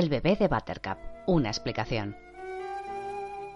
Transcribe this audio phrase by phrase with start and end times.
[0.00, 0.96] El bebé de Buttercup.
[1.26, 2.16] Una explicación.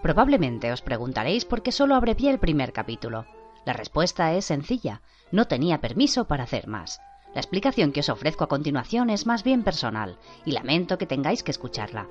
[0.03, 3.25] Probablemente os preguntaréis por qué solo abrevié el primer capítulo.
[3.65, 5.01] La respuesta es sencilla.
[5.31, 7.01] No tenía permiso para hacer más.
[7.33, 11.41] La explicación que os ofrezco a continuación es más bien personal, y lamento que tengáis
[11.41, 12.07] que escucharla.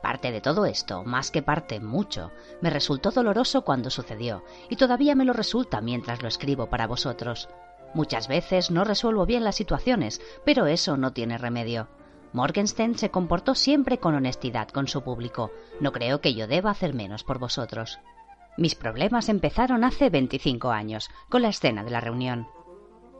[0.00, 2.30] Parte de todo esto, más que parte, mucho,
[2.60, 7.48] me resultó doloroso cuando sucedió, y todavía me lo resulta mientras lo escribo para vosotros.
[7.94, 11.88] Muchas veces no resuelvo bien las situaciones, pero eso no tiene remedio.
[12.32, 15.50] Morgenstern se comportó siempre con honestidad con su público.
[15.80, 17.98] No creo que yo deba hacer menos por vosotros.
[18.56, 22.46] Mis problemas empezaron hace 25 años, con la escena de la reunión.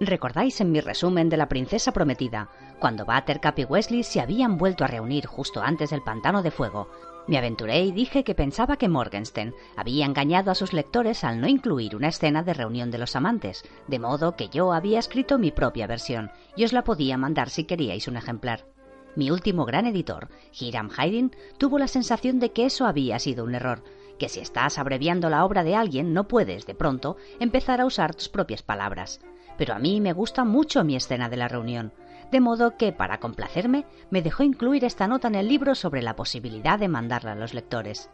[0.00, 2.48] ¿Recordáis en mi resumen de la princesa prometida,
[2.80, 6.88] cuando Buttercup y Wesley se habían vuelto a reunir justo antes del pantano de fuego?
[7.28, 11.46] Me aventuré y dije que pensaba que Morgenstern había engañado a sus lectores al no
[11.46, 15.52] incluir una escena de reunión de los amantes, de modo que yo había escrito mi
[15.52, 18.64] propia versión y os la podía mandar si queríais un ejemplar.
[19.14, 23.54] Mi último gran editor, Hiram Haydn, tuvo la sensación de que eso había sido un
[23.54, 23.84] error,
[24.18, 28.14] que si estás abreviando la obra de alguien no puedes, de pronto, empezar a usar
[28.14, 29.20] tus propias palabras.
[29.58, 31.92] Pero a mí me gusta mucho mi escena de la reunión,
[32.30, 36.16] de modo que, para complacerme, me dejó incluir esta nota en el libro sobre la
[36.16, 38.08] posibilidad de mandarla a los lectores.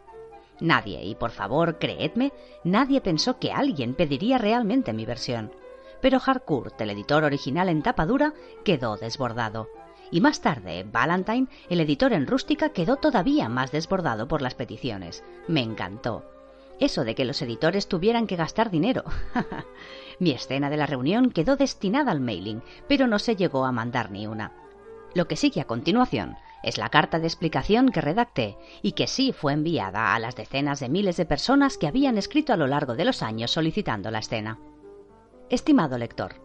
[0.59, 2.33] Nadie, y por favor, creedme,
[2.65, 5.53] nadie pensó que alguien pediría realmente mi versión.
[6.01, 8.33] Pero Harcourt, el editor original en tapa dura,
[8.65, 9.69] quedó desbordado
[10.11, 15.23] y más tarde Valentine, el editor en rústica, quedó todavía más desbordado por las peticiones.
[15.47, 16.23] Me encantó.
[16.79, 19.03] Eso de que los editores tuvieran que gastar dinero.
[20.19, 24.11] Mi escena de la reunión quedó destinada al mailing, pero no se llegó a mandar
[24.11, 24.53] ni una.
[25.13, 29.33] Lo que sigue a continuación es la carta de explicación que redacté y que sí
[29.33, 32.95] fue enviada a las decenas de miles de personas que habían escrito a lo largo
[32.95, 34.59] de los años solicitando la escena.
[35.49, 36.35] Estimado lector,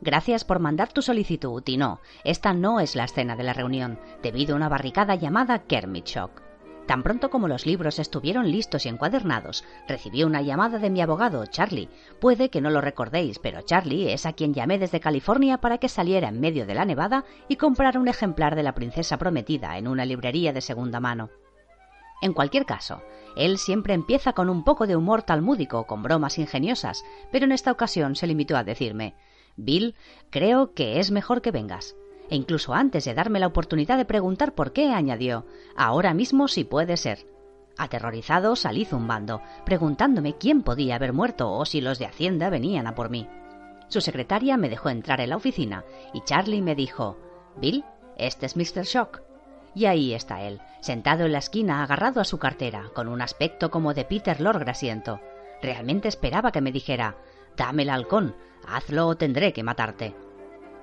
[0.00, 3.98] Gracias por mandar tu solicitud y no, esta no es la escena de la reunión,
[4.22, 6.42] debido a una barricada llamada Kermit Shock.
[6.86, 11.44] Tan pronto como los libros estuvieron listos y encuadernados, recibí una llamada de mi abogado,
[11.46, 11.88] Charlie.
[12.20, 15.88] Puede que no lo recordéis, pero Charlie es a quien llamé desde California para que
[15.88, 19.88] saliera en medio de la nevada y comprara un ejemplar de la princesa prometida en
[19.88, 21.30] una librería de segunda mano.
[22.22, 23.02] En cualquier caso,
[23.36, 27.72] él siempre empieza con un poco de humor talmúdico, con bromas ingeniosas, pero en esta
[27.72, 29.16] ocasión se limitó a decirme
[29.56, 29.94] Bill,
[30.30, 31.96] creo que es mejor que vengas.
[32.28, 35.46] E incluso antes de darme la oportunidad de preguntar por qué, añadió,
[35.76, 37.26] ahora mismo sí puede ser.
[37.78, 42.94] Aterrorizado salí zumbando, preguntándome quién podía haber muerto o si los de Hacienda venían a
[42.94, 43.28] por mí.
[43.88, 47.18] Su secretaria me dejó entrar en la oficina y Charlie me dijo,
[47.56, 47.84] Bill,
[48.16, 48.84] este es Mr.
[48.84, 49.22] Shock.
[49.74, 53.70] Y ahí está él, sentado en la esquina, agarrado a su cartera, con un aspecto
[53.70, 55.20] como de Peter Lord grasiento.
[55.62, 57.16] Realmente esperaba que me dijera,
[57.56, 58.36] Dame el halcón,
[58.68, 60.14] hazlo o tendré que matarte.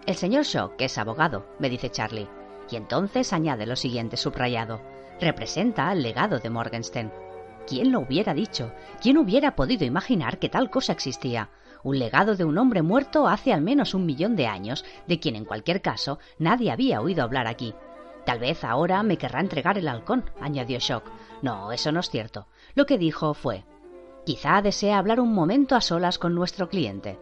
[0.07, 2.27] El señor Shock es abogado, me dice Charlie,
[2.69, 4.81] y entonces añade lo siguiente subrayado.
[5.21, 7.13] Representa el legado de Morgenstern.
[7.67, 8.73] ¿Quién lo hubiera dicho?
[9.01, 11.51] ¿Quién hubiera podido imaginar que tal cosa existía?
[11.83, 15.35] Un legado de un hombre muerto hace al menos un millón de años, de quien
[15.35, 17.75] en cualquier caso nadie había oído hablar aquí.
[18.25, 21.03] Tal vez ahora me querrá entregar el halcón, añadió Shock.
[21.41, 22.47] No, eso no es cierto.
[22.73, 23.63] Lo que dijo fue
[24.25, 27.19] Quizá desea hablar un momento a solas con nuestro cliente.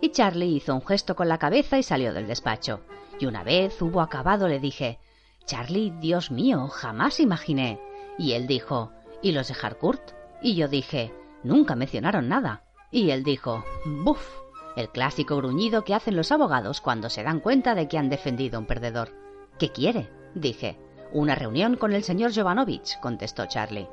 [0.00, 2.80] Y Charlie hizo un gesto con la cabeza y salió del despacho.
[3.18, 4.98] Y una vez hubo acabado le dije,
[5.44, 7.80] Charlie, Dios mío, jamás imaginé.
[8.18, 10.12] Y él dijo, ¿y los de Harcourt?
[10.42, 11.12] Y yo dije,
[11.44, 12.64] nunca mencionaron nada.
[12.90, 14.26] Y él dijo, ¡buf!
[14.76, 18.56] El clásico gruñido que hacen los abogados cuando se dan cuenta de que han defendido
[18.56, 19.10] a un perdedor.
[19.58, 20.08] ¿Qué quiere?
[20.34, 20.78] dije.
[21.12, 23.88] Una reunión con el señor Jovanovich, contestó Charlie.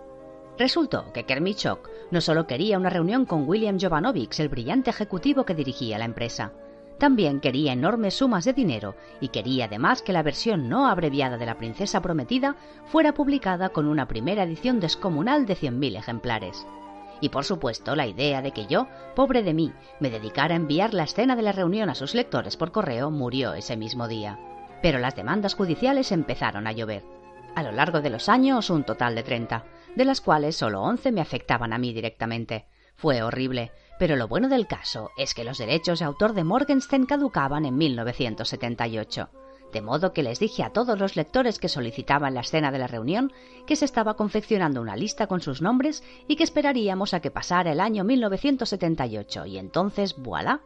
[0.57, 5.45] Resultó que Kermit Shock no solo quería una reunión con William Jovanovic, el brillante ejecutivo
[5.45, 6.51] que dirigía la empresa,
[6.97, 11.45] también quería enormes sumas de dinero y quería además que la versión no abreviada de
[11.45, 16.65] La Princesa Prometida fuera publicada con una primera edición descomunal de 100.000 ejemplares.
[17.21, 20.93] Y por supuesto la idea de que yo, pobre de mí, me dedicara a enviar
[20.93, 24.39] la escena de la reunión a sus lectores por correo murió ese mismo día.
[24.81, 27.16] Pero las demandas judiciales empezaron a llover.
[27.55, 29.65] A lo largo de los años, un total de 30
[29.97, 32.67] de las cuales solo once me afectaban a mí directamente.
[32.95, 37.07] Fue horrible, pero lo bueno del caso es que los derechos de autor de Morgenstern
[37.07, 39.29] caducaban en 1978.
[39.73, 42.85] De modo que les dije a todos los lectores que solicitaban la escena de la
[42.85, 43.33] reunión
[43.65, 47.71] que se estaba confeccionando una lista con sus nombres y que esperaríamos a que pasara
[47.71, 50.61] el año 1978 y entonces voilà.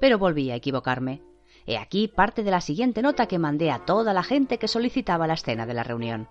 [0.00, 1.20] Pero volví a equivocarme.
[1.70, 5.28] He aquí parte de la siguiente nota que mandé a toda la gente que solicitaba
[5.28, 6.26] la escena de la reunión.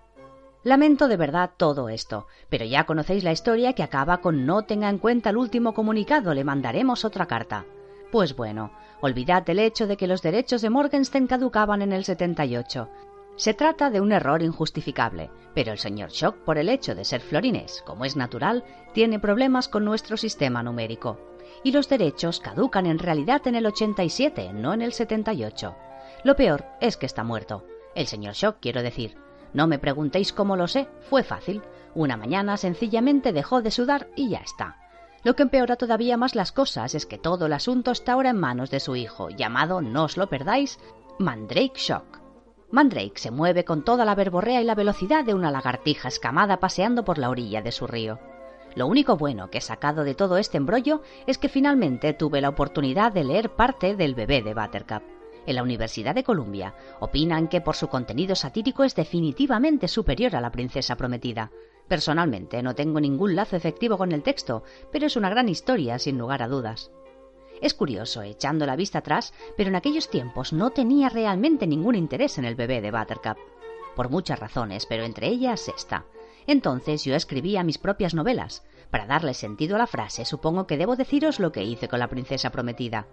[0.64, 4.90] Lamento de verdad todo esto, pero ya conocéis la historia que acaba con no tenga
[4.90, 7.64] en cuenta el último comunicado, le mandaremos otra carta.
[8.12, 8.70] Pues bueno,
[9.00, 12.90] olvidad el hecho de que los derechos de Morgenstern caducaban en el 78.
[13.36, 17.22] Se trata de un error injustificable, pero el señor Shock, por el hecho de ser
[17.22, 21.18] florinés, como es natural, tiene problemas con nuestro sistema numérico.
[21.62, 25.76] Y los derechos caducan en realidad en el 87, no en el 78.
[26.24, 27.64] Lo peor es que está muerto.
[27.94, 29.16] El señor Shock, quiero decir.
[29.52, 31.62] No me preguntéis cómo lo sé, fue fácil.
[31.94, 34.76] Una mañana sencillamente dejó de sudar y ya está.
[35.22, 38.38] Lo que empeora todavía más las cosas es que todo el asunto está ahora en
[38.38, 40.78] manos de su hijo, llamado, no os lo perdáis,
[41.18, 42.20] Mandrake Shock.
[42.70, 47.04] Mandrake se mueve con toda la verborrea y la velocidad de una lagartija escamada paseando
[47.04, 48.18] por la orilla de su río.
[48.76, 52.48] Lo único bueno que he sacado de todo este embrollo es que finalmente tuve la
[52.48, 55.02] oportunidad de leer parte del bebé de Buttercup.
[55.46, 60.40] En la Universidad de Columbia opinan que por su contenido satírico es definitivamente superior a
[60.40, 61.50] la princesa prometida.
[61.88, 64.62] Personalmente no tengo ningún lazo efectivo con el texto,
[64.92, 66.92] pero es una gran historia sin lugar a dudas.
[67.60, 72.38] Es curioso, echando la vista atrás, pero en aquellos tiempos no tenía realmente ningún interés
[72.38, 73.38] en el bebé de Buttercup.
[73.96, 76.04] Por muchas razones, pero entre ellas esta.
[76.46, 78.64] Entonces yo escribía mis propias novelas.
[78.90, 82.08] Para darle sentido a la frase, supongo que debo deciros lo que hice con la
[82.08, 83.06] princesa prometida.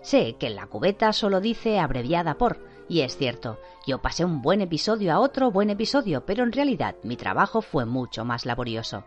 [0.00, 4.42] Sé que en la cubeta solo dice abreviada por, y es cierto, yo pasé un
[4.42, 9.04] buen episodio a otro buen episodio, pero en realidad mi trabajo fue mucho más laborioso.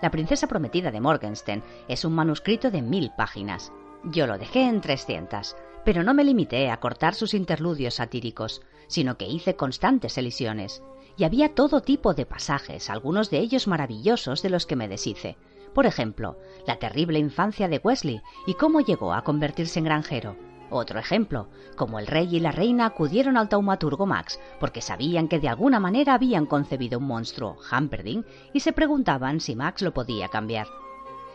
[0.00, 3.72] La princesa prometida de Morgenstern es un manuscrito de mil páginas.
[4.04, 5.54] Yo lo dejé en 300,
[5.84, 10.82] pero no me limité a cortar sus interludios satíricos, sino que hice constantes elisiones.
[11.16, 15.36] Y había todo tipo de pasajes, algunos de ellos maravillosos de los que me deshice.
[15.74, 20.36] Por ejemplo, la terrible infancia de Wesley y cómo llegó a convertirse en granjero.
[20.70, 25.38] Otro ejemplo, cómo el rey y la reina acudieron al taumaturgo Max porque sabían que
[25.38, 28.24] de alguna manera habían concebido un monstruo, Hamperding,
[28.54, 30.66] y se preguntaban si Max lo podía cambiar.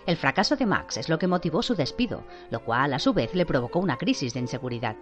[0.07, 3.35] El fracaso de Max es lo que motivó su despido, lo cual a su vez
[3.35, 4.95] le provocó una crisis de inseguridad.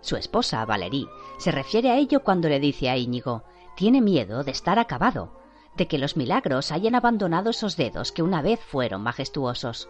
[0.00, 1.08] Su esposa, Valerie,
[1.38, 3.42] se refiere a ello cuando le dice a Íñigo,
[3.76, 5.30] tiene miedo de estar acabado,
[5.76, 9.88] de que los milagros hayan abandonado esos dedos que una vez fueron majestuosos.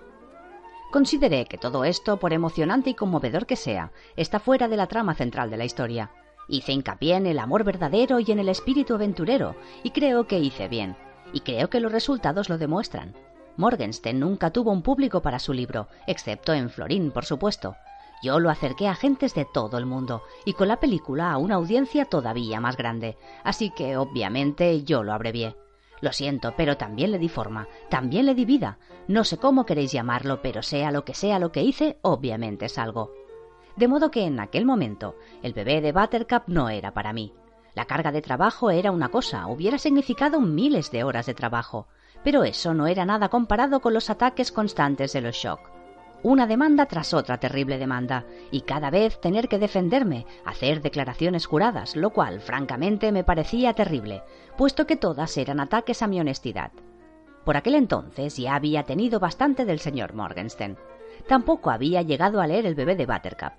[0.92, 5.14] Consideré que todo esto, por emocionante y conmovedor que sea, está fuera de la trama
[5.14, 6.10] central de la historia.
[6.48, 10.68] Hice hincapié en el amor verdadero y en el espíritu aventurero, y creo que hice
[10.68, 10.96] bien,
[11.32, 13.14] y creo que los resultados lo demuestran.
[13.56, 17.76] Morgenstern nunca tuvo un público para su libro, excepto en Florín, por supuesto.
[18.22, 21.56] Yo lo acerqué a gentes de todo el mundo y con la película a una
[21.56, 25.56] audiencia todavía más grande, así que obviamente yo lo abrevié.
[26.00, 28.78] Lo siento, pero también le di forma, también le di vida.
[29.08, 32.78] No sé cómo queréis llamarlo, pero sea lo que sea lo que hice, obviamente es
[32.78, 33.12] algo.
[33.76, 37.32] De modo que en aquel momento el bebé de Buttercup no era para mí.
[37.74, 41.88] La carga de trabajo era una cosa, hubiera significado miles de horas de trabajo
[42.26, 45.75] pero eso no era nada comparado con los ataques constantes de los shock.
[46.26, 51.94] Una demanda tras otra terrible demanda, y cada vez tener que defenderme, hacer declaraciones juradas,
[51.94, 54.24] lo cual francamente me parecía terrible,
[54.58, 56.72] puesto que todas eran ataques a mi honestidad.
[57.44, 60.76] Por aquel entonces ya había tenido bastante del señor Morgenstern.
[61.28, 63.52] Tampoco había llegado a leer El bebé de Buttercup.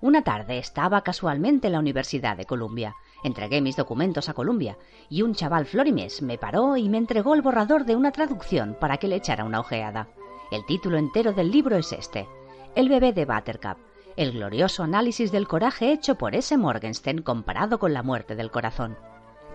[0.00, 2.94] Una tarde estaba casualmente en la Universidad de Columbia
[3.24, 4.76] Entregué mis documentos a Columbia
[5.08, 8.98] y un chaval florimés me paró y me entregó el borrador de una traducción para
[8.98, 10.08] que le echara una ojeada.
[10.50, 12.28] El título entero del libro es este:
[12.74, 13.78] El bebé de Buttercup,
[14.16, 18.96] el glorioso análisis del coraje hecho por ese Morgenstern comparado con la muerte del corazón.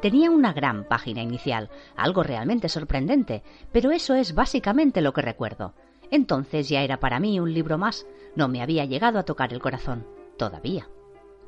[0.01, 5.73] Tenía una gran página inicial, algo realmente sorprendente, pero eso es básicamente lo que recuerdo.
[6.11, 9.59] Entonces ya era para mí un libro más, no me había llegado a tocar el
[9.59, 10.87] corazón, todavía.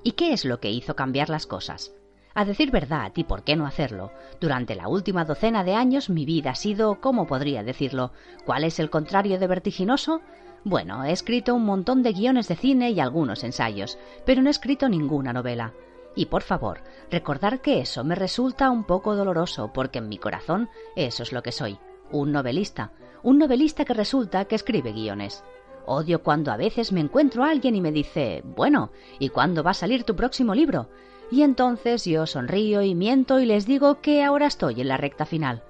[0.03, 1.93] ¿Y qué es lo que hizo cambiar las cosas?
[2.33, 6.23] A decir verdad, y por qué no hacerlo, durante la última docena de años mi
[6.25, 8.11] vida ha sido, ¿cómo podría decirlo?
[8.45, 10.21] ¿Cuál es el contrario de vertiginoso?
[10.63, 14.51] Bueno, he escrito un montón de guiones de cine y algunos ensayos, pero no he
[14.51, 15.73] escrito ninguna novela.
[16.15, 20.69] Y por favor, recordar que eso me resulta un poco doloroso, porque en mi corazón
[20.95, 21.79] eso es lo que soy,
[22.11, 22.91] un novelista,
[23.23, 25.43] un novelista que resulta que escribe guiones.
[25.85, 29.71] Odio cuando a veces me encuentro a alguien y me dice, bueno, ¿y cuándo va
[29.71, 30.89] a salir tu próximo libro?
[31.31, 35.25] Y entonces yo sonrío y miento y les digo que ahora estoy en la recta
[35.25, 35.63] final.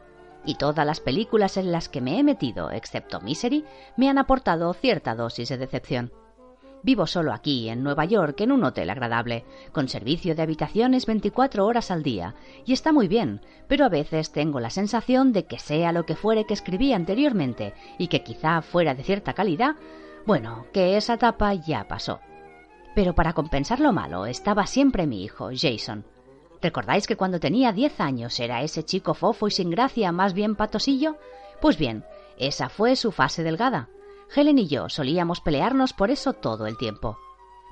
[0.44, 3.64] Y todas las películas en las que me he metido, excepto Misery,
[3.96, 6.12] me han aportado cierta dosis de decepción.
[6.84, 11.64] Vivo solo aquí, en Nueva York, en un hotel agradable, con servicio de habitaciones 24
[11.64, 12.34] horas al día,
[12.66, 16.16] y está muy bien, pero a veces tengo la sensación de que sea lo que
[16.16, 19.76] fuere que escribí anteriormente, y que quizá fuera de cierta calidad,
[20.26, 22.20] bueno, que esa etapa ya pasó.
[22.94, 26.06] Pero para compensar lo malo estaba siempre mi hijo, Jason.
[26.62, 30.56] ¿Recordáis que cuando tenía diez años era ese chico fofo y sin gracia, más bien
[30.56, 31.18] patosillo?
[31.60, 32.04] Pues bien,
[32.38, 33.90] esa fue su fase delgada.
[34.36, 37.18] Helen y yo solíamos pelearnos por eso todo el tiempo.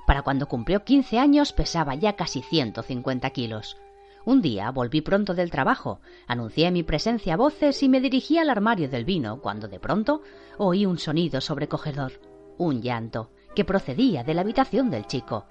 [0.06, 3.76] Para cuando cumplió 15 años pesaba ya casi 150 kilos.
[4.24, 8.50] Un día volví pronto del trabajo, anuncié mi presencia a voces y me dirigí al
[8.50, 10.22] armario del vino cuando de pronto
[10.58, 12.20] oí un sonido sobrecogedor,
[12.58, 15.46] un llanto, que procedía de la habitación del chico.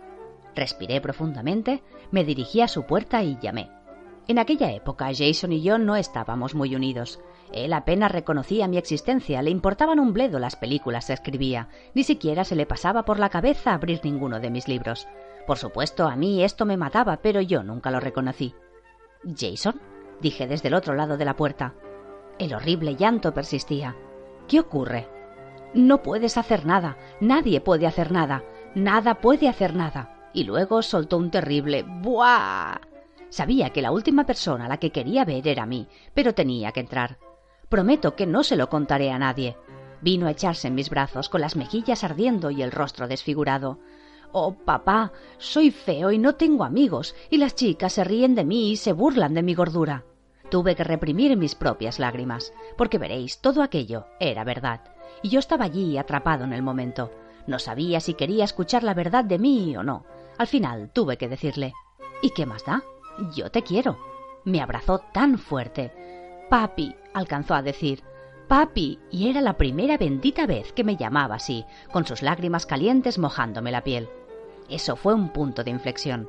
[0.56, 3.70] Respiré profundamente, me dirigí a su puerta y llamé.
[4.28, 7.20] En aquella época Jason y yo no estábamos muy unidos.
[7.52, 12.44] Él apenas reconocía mi existencia, le importaban un bledo las películas que escribía, ni siquiera
[12.44, 15.08] se le pasaba por la cabeza abrir ninguno de mis libros.
[15.48, 18.54] Por supuesto, a mí esto me mataba, pero yo nunca lo reconocí.
[19.36, 19.82] ¿Jason?
[20.22, 21.74] dije desde el otro lado de la puerta.
[22.38, 23.96] El horrible llanto persistía.
[24.48, 25.08] ¿Qué ocurre?
[25.74, 30.30] No puedes hacer nada, nadie puede hacer nada, nada puede hacer nada.
[30.34, 32.80] Y luego soltó un terrible ¡Buah!
[33.30, 36.80] Sabía que la última persona a la que quería ver era mí, pero tenía que
[36.80, 37.18] entrar.
[37.70, 39.56] Prometo que no se lo contaré a nadie.
[40.02, 43.80] Vino a echarse en mis brazos con las mejillas ardiendo y el rostro desfigurado.
[44.32, 48.72] Oh, papá, soy feo y no tengo amigos, y las chicas se ríen de mí
[48.72, 50.06] y se burlan de mi gordura.
[50.50, 54.82] Tuve que reprimir mis propias lágrimas, porque veréis, todo aquello era verdad,
[55.22, 57.12] y yo estaba allí atrapado en el momento.
[57.48, 60.06] No sabía si quería escuchar la verdad de mí o no.
[60.38, 61.74] Al final tuve que decirle
[62.22, 62.84] ¿Y qué más da?
[63.36, 63.98] Yo te quiero.
[64.46, 65.92] Me abrazó tan fuerte.
[66.50, 68.04] Papi, alcanzó a decir.
[68.48, 73.20] Papi, y era la primera bendita vez que me llamaba así, con sus lágrimas calientes
[73.20, 74.10] mojándome la piel.
[74.70, 76.28] Eso fue un punto de inflexión.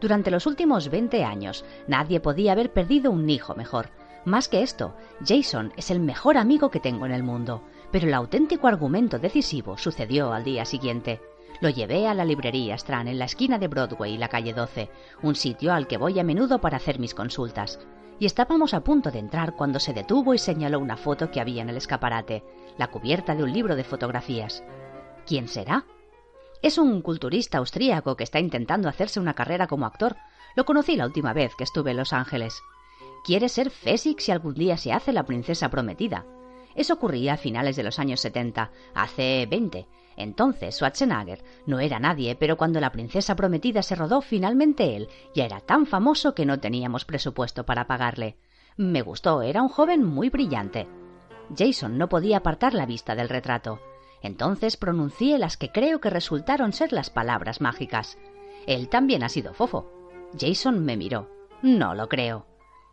[0.00, 3.90] Durante los últimos veinte años nadie podía haber perdido un hijo mejor.
[4.24, 4.94] Más que esto,
[5.26, 7.62] Jason es el mejor amigo que tengo en el mundo.
[7.90, 11.20] Pero el auténtico argumento decisivo sucedió al día siguiente.
[11.60, 14.90] Lo llevé a la librería Strand en la esquina de Broadway y la calle 12,
[15.22, 17.78] un sitio al que voy a menudo para hacer mis consultas.
[18.18, 21.62] Y estábamos a punto de entrar cuando se detuvo y señaló una foto que había
[21.62, 22.44] en el escaparate,
[22.78, 24.62] la cubierta de un libro de fotografías.
[25.26, 25.84] ¿Quién será?
[26.62, 30.16] Es un culturista austríaco que está intentando hacerse una carrera como actor.
[30.54, 32.62] Lo conocí la última vez que estuve en Los Ángeles.
[33.24, 36.26] Quiere ser Fessig si algún día se hace la princesa prometida.
[36.80, 42.34] Eso ocurría a finales de los años 70, hace 20, entonces Schwarzenegger no era nadie,
[42.36, 46.58] pero cuando La Princesa Prometida se rodó, finalmente él ya era tan famoso que no
[46.58, 48.38] teníamos presupuesto para pagarle.
[48.78, 50.88] Me gustó, era un joven muy brillante.
[51.54, 53.78] Jason no podía apartar la vista del retrato.
[54.22, 58.16] Entonces pronuncié las que creo que resultaron ser las palabras mágicas.
[58.66, 59.92] Él también ha sido fofo.
[60.40, 61.28] Jason me miró.
[61.60, 62.46] No lo creo.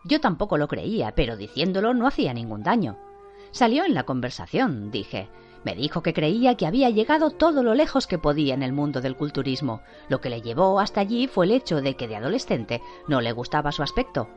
[0.03, 3.06] Yo tampoco lo creía, pero diciéndolo no hacía ningún daño.
[3.51, 5.29] Salió en la conversación, dije.
[5.63, 9.01] Me dijo que creía que había llegado todo lo lejos que podía en el mundo
[9.01, 9.81] del culturismo.
[10.07, 13.31] Lo que le llevó hasta allí fue el hecho de que de adolescente no le
[13.31, 14.29] gustaba su aspecto.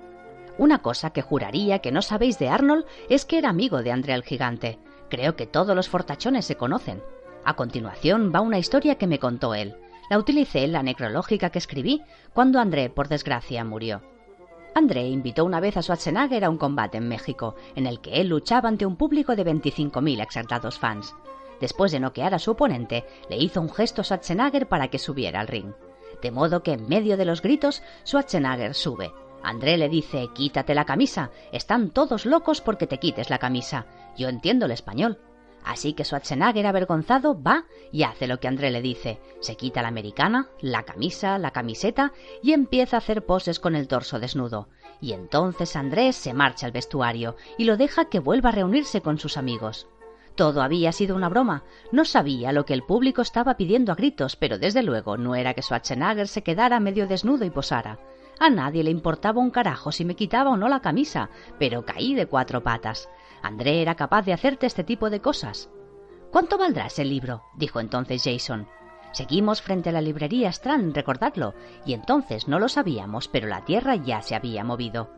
[0.58, 4.14] Una cosa que juraría que no sabéis de Arnold es que era amigo de André
[4.14, 4.78] el Gigante.
[5.08, 7.02] Creo que todos los fortachones se conocen.
[7.44, 9.76] A continuación va una historia que me contó él.
[10.10, 12.02] La utilicé en la necrológica que escribí
[12.34, 14.02] cuando André, por desgracia, murió.
[14.74, 18.28] André invitó una vez a Schwarzenegger a un combate en México, en el que él
[18.28, 21.14] luchaba ante un público de 25.000 exaltados fans.
[21.60, 25.40] Después de noquear a su oponente, le hizo un gesto a Schwarzenegger para que subiera
[25.40, 25.72] al ring.
[26.22, 29.12] De modo que en medio de los gritos, Schwarzenegger sube.
[29.42, 33.86] André le dice, quítate la camisa, están todos locos porque te quites la camisa.
[34.16, 35.18] Yo entiendo el español.
[35.64, 39.20] Así que Schwarzenegger, avergonzado, va y hace lo que André le dice.
[39.40, 42.12] Se quita la americana, la camisa, la camiseta
[42.42, 44.68] y empieza a hacer poses con el torso desnudo.
[45.00, 49.18] Y entonces Andrés se marcha al vestuario y lo deja que vuelva a reunirse con
[49.18, 49.86] sus amigos.
[50.34, 51.64] Todo había sido una broma.
[51.92, 55.54] No sabía lo que el público estaba pidiendo a gritos, pero desde luego no era
[55.54, 57.98] que Schwarzenegger se quedara medio desnudo y posara.
[58.38, 62.14] A nadie le importaba un carajo si me quitaba o no la camisa, pero caí
[62.14, 63.08] de cuatro patas.
[63.42, 65.70] André era capaz de hacerte este tipo de cosas.
[66.30, 67.42] ¿Cuánto valdrá ese libro?
[67.56, 68.68] dijo entonces Jason.
[69.12, 71.54] Seguimos frente a la librería Strand, recordadlo,
[71.84, 75.10] y entonces no lo sabíamos, pero la tierra ya se había movido.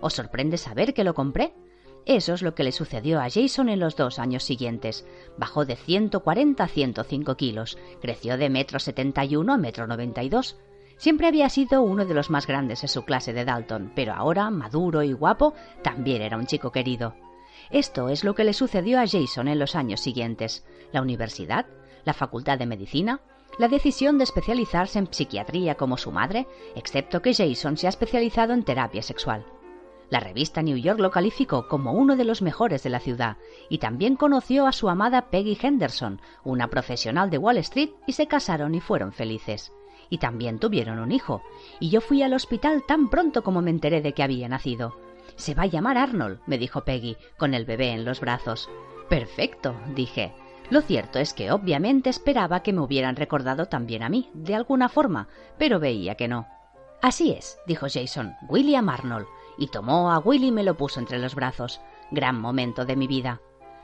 [0.00, 1.54] ¿Os sorprende saber que lo compré?
[2.06, 5.06] Eso es lo que le sucedió a Jason en los dos años siguientes.
[5.38, 10.58] Bajó de 140 a 105 kilos, creció de metro 71 a metro 92.
[10.96, 14.50] Siempre había sido uno de los más grandes en su clase de Dalton, pero ahora,
[14.50, 17.14] maduro y guapo, también era un chico querido.
[17.70, 20.66] Esto es lo que le sucedió a Jason en los años siguientes.
[20.92, 21.66] La universidad,
[22.04, 23.20] la facultad de medicina,
[23.58, 28.52] la decisión de especializarse en psiquiatría como su madre, excepto que Jason se ha especializado
[28.52, 29.44] en terapia sexual.
[30.10, 33.36] La revista New York lo calificó como uno de los mejores de la ciudad
[33.68, 38.26] y también conoció a su amada Peggy Henderson, una profesional de Wall Street, y se
[38.26, 39.72] casaron y fueron felices.
[40.10, 41.42] Y también tuvieron un hijo,
[41.80, 44.94] y yo fui al hospital tan pronto como me enteré de que había nacido.
[45.36, 48.68] Se va a llamar Arnold, me dijo Peggy, con el bebé en los brazos.
[49.08, 50.32] Perfecto, dije.
[50.70, 54.88] Lo cierto es que obviamente esperaba que me hubieran recordado también a mí, de alguna
[54.88, 56.46] forma, pero veía que no.
[57.02, 59.26] Así es, dijo Jason, William Arnold,
[59.58, 61.80] y tomó a Willy y me lo puso entre los brazos.
[62.10, 63.40] Gran momento de mi vida.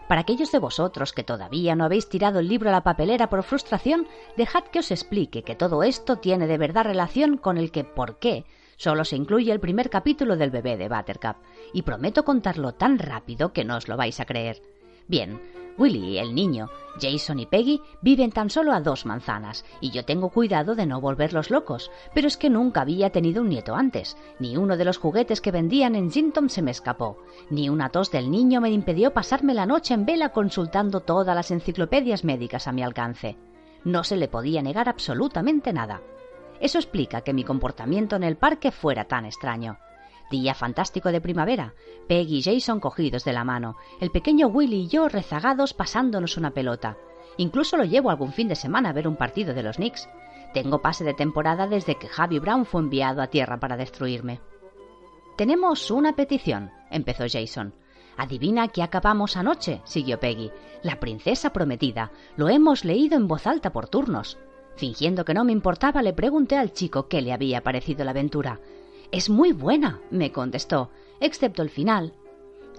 [0.08, 3.42] Para aquellos de vosotros que todavía no habéis tirado el libro a la papelera por
[3.42, 7.84] frustración, dejad que os explique que todo esto tiene de verdad relación con el que
[7.84, 8.44] por qué
[8.80, 11.36] solo se incluye el primer capítulo del bebé de Buttercup,
[11.74, 14.62] y prometo contarlo tan rápido que no os lo vais a creer.
[15.06, 15.38] Bien,
[15.76, 20.30] Willy, el niño, Jason y Peggy viven tan solo a dos manzanas, y yo tengo
[20.30, 24.56] cuidado de no volverlos locos, pero es que nunca había tenido un nieto antes, ni
[24.56, 27.18] uno de los juguetes que vendían en Gintom se me escapó,
[27.50, 31.50] ni una tos del niño me impidió pasarme la noche en vela consultando todas las
[31.50, 33.36] enciclopedias médicas a mi alcance.
[33.84, 36.00] No se le podía negar absolutamente nada.
[36.60, 39.78] Eso explica que mi comportamiento en el parque fuera tan extraño.
[40.30, 41.74] Día fantástico de primavera.
[42.06, 43.76] Peggy y Jason cogidos de la mano.
[44.00, 46.96] El pequeño Willy y yo rezagados pasándonos una pelota.
[47.36, 50.08] Incluso lo llevo algún fin de semana a ver un partido de los Knicks.
[50.54, 54.40] Tengo pase de temporada desde que Javi Brown fue enviado a tierra para destruirme.
[55.36, 57.74] Tenemos una petición, empezó Jason.
[58.16, 60.50] Adivina qué acabamos anoche, siguió Peggy.
[60.82, 62.12] La princesa prometida.
[62.36, 64.38] Lo hemos leído en voz alta por turnos.
[64.76, 68.60] Fingiendo que no me importaba, le pregunté al chico qué le había parecido la aventura.
[69.12, 72.14] Es muy buena, me contestó, excepto el final.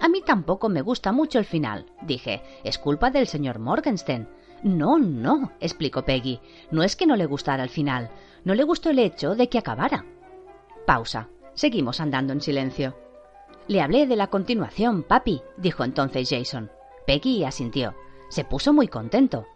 [0.00, 2.42] A mí tampoco me gusta mucho el final, dije.
[2.64, 4.28] Es culpa del señor Morgenstern.
[4.62, 6.40] No, no, explicó Peggy.
[6.70, 8.10] No es que no le gustara el final,
[8.44, 10.04] no le gustó el hecho de que acabara.
[10.86, 11.28] Pausa.
[11.54, 12.96] Seguimos andando en silencio.
[13.68, 16.70] Le hablé de la continuación, papi, dijo entonces Jason.
[17.06, 17.94] Peggy asintió.
[18.28, 19.46] Se puso muy contento.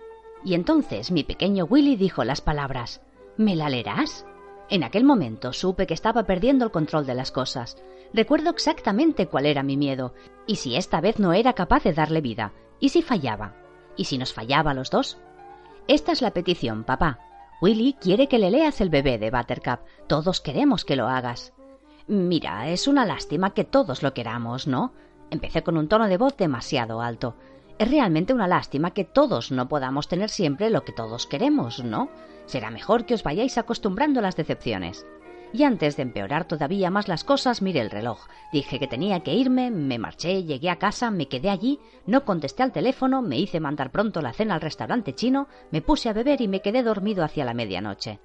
[0.44, 3.00] Y entonces mi pequeño Willy dijo las palabras
[3.36, 4.26] ¿Me la leerás?
[4.68, 7.76] En aquel momento supe que estaba perdiendo el control de las cosas.
[8.12, 10.14] Recuerdo exactamente cuál era mi miedo,
[10.46, 13.54] y si esta vez no era capaz de darle vida, y si fallaba,
[13.96, 15.18] y si nos fallaba a los dos.
[15.86, 17.20] Esta es la petición, papá.
[17.60, 19.80] Willy quiere que le leas el bebé de Buttercup.
[20.06, 21.52] Todos queremos que lo hagas.
[22.06, 24.92] Mira, es una lástima que todos lo queramos, ¿no?
[25.30, 27.36] Empecé con un tono de voz demasiado alto.
[27.78, 32.08] Es realmente una lástima que todos no podamos tener siempre lo que todos queremos, ¿no?
[32.46, 35.06] Será mejor que os vayáis acostumbrando a las decepciones.
[35.52, 38.26] Y antes de empeorar todavía más las cosas, miré el reloj.
[38.50, 42.62] Dije que tenía que irme, me marché, llegué a casa, me quedé allí, no contesté
[42.62, 46.40] al teléfono, me hice mandar pronto la cena al restaurante chino, me puse a beber
[46.40, 48.20] y me quedé dormido hacia la medianoche.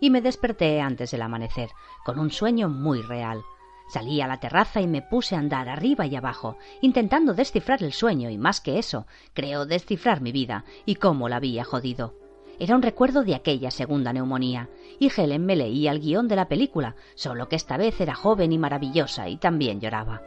[0.00, 1.70] Y me desperté antes del amanecer,
[2.04, 3.42] con un sueño muy real.
[3.88, 7.92] Salí a la terraza y me puse a andar arriba y abajo, intentando descifrar el
[7.92, 12.14] sueño y más que eso, creo descifrar mi vida y cómo la había jodido.
[12.58, 14.68] Era un recuerdo de aquella segunda neumonía,
[14.98, 18.52] y Helen me leía el guion de la película, solo que esta vez era joven
[18.52, 20.22] y maravillosa y también lloraba.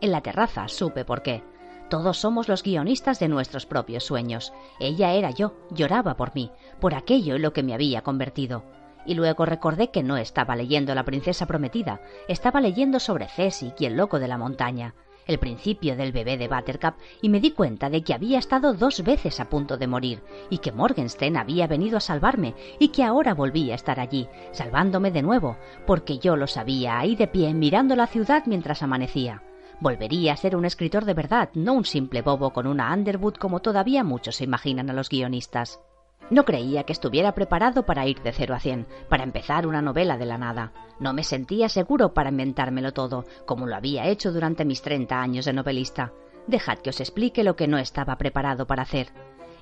[0.00, 1.42] En la terraza supe por qué.
[1.88, 4.52] Todos somos los guionistas de nuestros propios sueños.
[4.80, 8.64] Ella era yo, lloraba por mí, por aquello en lo que me había convertido.
[9.06, 13.86] Y luego recordé que no estaba leyendo La princesa prometida, estaba leyendo sobre Cesi y
[13.86, 14.94] el loco de la montaña,
[15.26, 19.02] el principio del bebé de Buttercup y me di cuenta de que había estado dos
[19.02, 23.34] veces a punto de morir y que Morgenstern había venido a salvarme y que ahora
[23.34, 27.96] volvía a estar allí, salvándome de nuevo, porque yo lo sabía ahí de pie mirando
[27.96, 29.42] la ciudad mientras amanecía.
[29.80, 33.60] Volvería a ser un escritor de verdad, no un simple bobo con una Underwood como
[33.60, 35.80] todavía muchos se imaginan a los guionistas.
[36.28, 40.16] No creía que estuviera preparado para ir de cero a cien, para empezar una novela
[40.16, 40.72] de la nada.
[40.98, 45.44] No me sentía seguro para inventármelo todo, como lo había hecho durante mis treinta años
[45.44, 46.12] de novelista.
[46.48, 49.08] Dejad que os explique lo que no estaba preparado para hacer.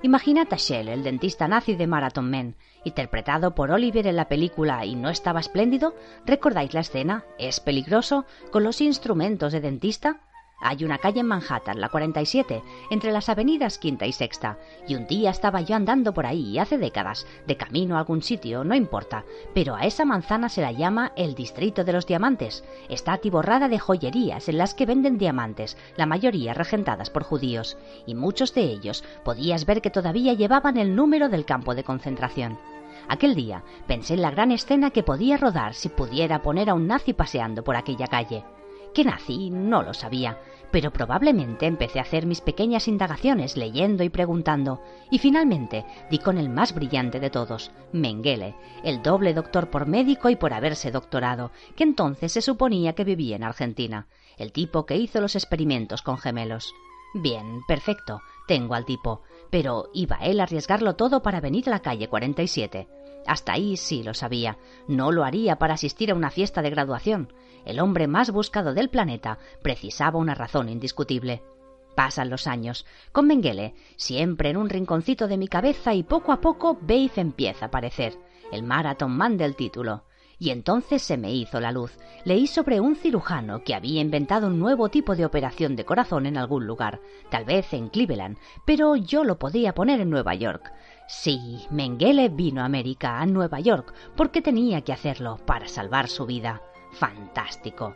[0.00, 4.84] Imaginad a Shell, el dentista nazi de Marathon Men, interpretado por Oliver en la película
[4.84, 5.94] y no estaba espléndido.
[6.26, 7.24] ¿Recordáis la escena?
[7.38, 8.26] ¿Es peligroso?
[8.50, 10.20] ¿Con los instrumentos de dentista?
[10.66, 14.56] Hay una calle en Manhattan, la 47, entre las avenidas Quinta y Sexta,
[14.88, 18.64] y un día estaba yo andando por ahí, hace décadas, de camino a algún sitio,
[18.64, 22.64] no importa, pero a esa manzana se la llama el Distrito de los Diamantes.
[22.88, 28.14] Está atiborrada de joyerías en las que venden diamantes, la mayoría regentadas por judíos, y
[28.14, 32.58] muchos de ellos podías ver que todavía llevaban el número del campo de concentración.
[33.06, 36.86] Aquel día pensé en la gran escena que podía rodar si pudiera poner a un
[36.86, 38.44] nazi paseando por aquella calle.
[38.94, 39.50] ¿Qué nazi?
[39.50, 40.38] No lo sabía,
[40.74, 46.36] pero probablemente empecé a hacer mis pequeñas indagaciones leyendo y preguntando, y finalmente di con
[46.36, 51.52] el más brillante de todos, Mengele, el doble doctor por médico y por haberse doctorado,
[51.76, 56.18] que entonces se suponía que vivía en Argentina, el tipo que hizo los experimentos con
[56.18, 56.74] gemelos.
[57.14, 61.82] Bien, perfecto, tengo al tipo, pero ¿iba él a arriesgarlo todo para venir a la
[61.82, 62.88] calle 47?
[63.28, 64.58] Hasta ahí sí lo sabía.
[64.88, 67.32] No lo haría para asistir a una fiesta de graduación
[67.64, 71.42] el hombre más buscado del planeta, precisaba una razón indiscutible.
[71.94, 72.86] Pasan los años.
[73.12, 77.66] Con Mengele, siempre en un rinconcito de mi cabeza y poco a poco Beif empieza
[77.66, 78.14] a aparecer,
[78.50, 80.04] el Marathon Man del título.
[80.36, 81.96] Y entonces se me hizo la luz.
[82.24, 86.36] Leí sobre un cirujano que había inventado un nuevo tipo de operación de corazón en
[86.36, 87.00] algún lugar,
[87.30, 90.72] tal vez en Cleveland, pero yo lo podía poner en Nueva York.
[91.06, 96.26] Sí, Mengele vino a América, a Nueva York, porque tenía que hacerlo para salvar su
[96.26, 96.60] vida.
[96.94, 97.94] Fantástico.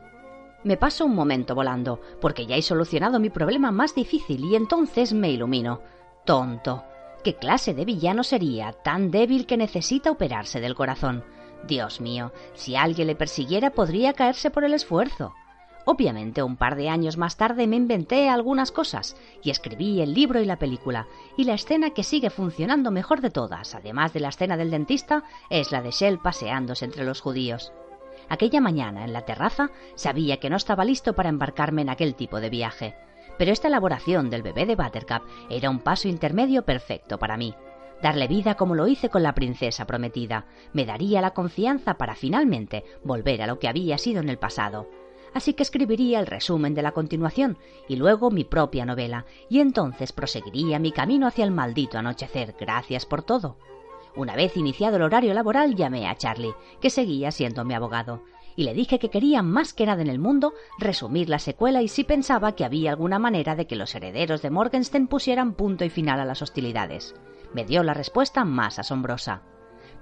[0.64, 5.12] Me paso un momento volando, porque ya he solucionado mi problema más difícil y entonces
[5.12, 5.80] me ilumino.
[6.24, 6.84] Tonto.
[7.22, 11.24] ¿Qué clase de villano sería tan débil que necesita operarse del corazón?
[11.66, 15.32] Dios mío, si alguien le persiguiera podría caerse por el esfuerzo.
[15.84, 20.40] Obviamente, un par de años más tarde me inventé algunas cosas y escribí el libro
[20.40, 21.06] y la película,
[21.36, 25.24] y la escena que sigue funcionando mejor de todas, además de la escena del dentista,
[25.50, 27.72] es la de Shell paseándose entre los judíos.
[28.28, 32.40] Aquella mañana, en la terraza, sabía que no estaba listo para embarcarme en aquel tipo
[32.40, 32.94] de viaje,
[33.38, 37.54] pero esta elaboración del bebé de Buttercup era un paso intermedio perfecto para mí.
[38.02, 42.84] Darle vida como lo hice con la princesa prometida me daría la confianza para finalmente
[43.02, 44.88] volver a lo que había sido en el pasado.
[45.34, 50.12] Así que escribiría el resumen de la continuación y luego mi propia novela, y entonces
[50.12, 52.54] proseguiría mi camino hacia el maldito anochecer.
[52.58, 53.56] Gracias por todo.
[54.18, 58.24] Una vez iniciado el horario laboral llamé a Charlie, que seguía siendo mi abogado,
[58.56, 61.88] y le dije que quería más que nada en el mundo resumir la secuela y
[61.88, 65.88] si pensaba que había alguna manera de que los herederos de Morgenstern pusieran punto y
[65.88, 67.14] final a las hostilidades.
[67.54, 69.42] Me dio la respuesta más asombrosa.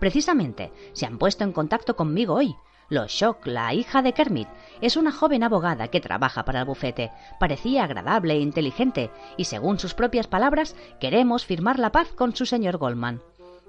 [0.00, 2.57] Precisamente, se han puesto en contacto conmigo hoy.
[2.88, 4.48] Lo Shock, la hija de Kermit,
[4.81, 7.12] es una joven abogada que trabaja para el bufete.
[7.38, 12.46] Parecía agradable e inteligente, y según sus propias palabras, queremos firmar la paz con su
[12.46, 13.20] señor Goldman.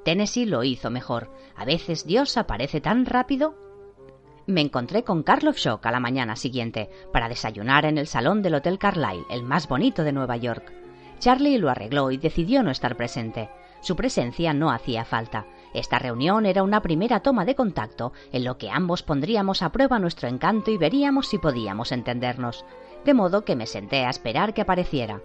[0.08, 1.30] Tennessee lo hizo mejor.
[1.58, 3.56] A veces Dios aparece tan rápido.
[4.46, 8.56] Me encontré con Karloff Shock a la mañana siguiente para desayunar en el salón del
[8.56, 10.72] Hotel Carlyle, el más bonito de Nueva York.
[11.20, 13.50] Charlie lo arregló y decidió no estar presente.
[13.82, 15.46] Su presencia no hacía falta.
[15.74, 20.00] Esta reunión era una primera toma de contacto en lo que ambos pondríamos a prueba
[20.00, 22.64] nuestro encanto y veríamos si podíamos entendernos.
[23.04, 25.20] De modo que me senté a esperar que apareciera.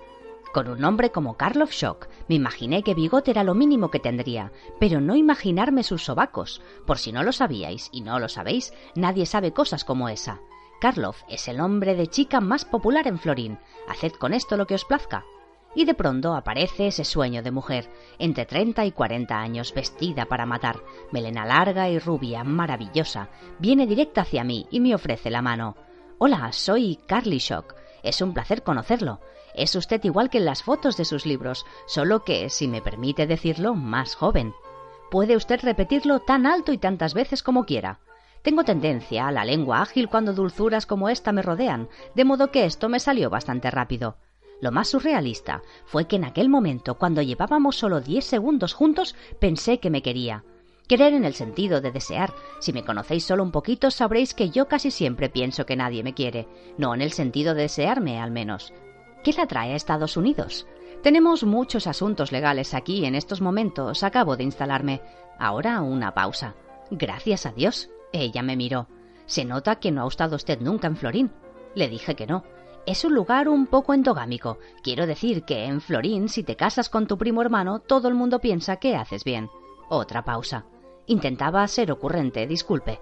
[0.53, 4.53] Con un nombre como Karloff Shock, me imaginé que bigote era lo mínimo que tendría,
[4.79, 6.61] pero no imaginarme sus sobacos.
[6.87, 10.41] Por si no lo sabíais y no lo sabéis, nadie sabe cosas como esa.
[10.79, 13.59] Karloff es el nombre de chica más popular en Florín.
[13.89, 15.25] Haced con esto lo que os plazca.
[15.75, 17.89] Y de pronto aparece ese sueño de mujer,
[18.19, 23.31] entre treinta y cuarenta años, vestida para matar, melena larga y rubia, maravillosa.
[23.59, 25.77] Viene directa hacia mí y me ofrece la mano.
[26.19, 27.75] Hola, soy Carly Shock.
[28.03, 29.21] Es un placer conocerlo.
[29.55, 33.27] Es usted igual que en las fotos de sus libros, solo que, si me permite
[33.27, 34.55] decirlo, más joven.
[35.11, 38.01] Puede usted repetirlo tan alto y tantas veces como quiera.
[38.43, 42.65] Tengo tendencia a la lengua ágil cuando dulzuras como esta me rodean, de modo que
[42.65, 44.17] esto me salió bastante rápido.
[44.61, 49.79] Lo más surrealista fue que en aquel momento, cuando llevábamos solo diez segundos juntos, pensé
[49.79, 50.45] que me quería.
[50.89, 52.33] Querer en el sentido de desear.
[52.61, 56.15] Si me conocéis solo un poquito, sabréis que yo casi siempre pienso que nadie me
[56.15, 58.73] quiere, no en el sentido de desearme, al menos.
[59.23, 60.67] ¿Qué la trae a Estados Unidos?
[61.03, 64.03] Tenemos muchos asuntos legales aquí en estos momentos.
[64.03, 65.01] Acabo de instalarme.
[65.39, 66.55] Ahora una pausa.
[66.91, 67.89] Gracias a Dios.
[68.13, 68.89] Ella me miró.
[69.27, 71.33] Se nota que no ha estado usted nunca en Florín.
[71.77, 72.43] Le dije que no.
[72.85, 74.59] Es un lugar un poco endogámico.
[74.83, 78.41] Quiero decir que en Florín, si te casas con tu primo hermano, todo el mundo
[78.41, 79.49] piensa que haces bien.
[79.89, 80.67] Otra pausa.
[81.07, 83.01] Intentaba ser ocurrente, disculpe.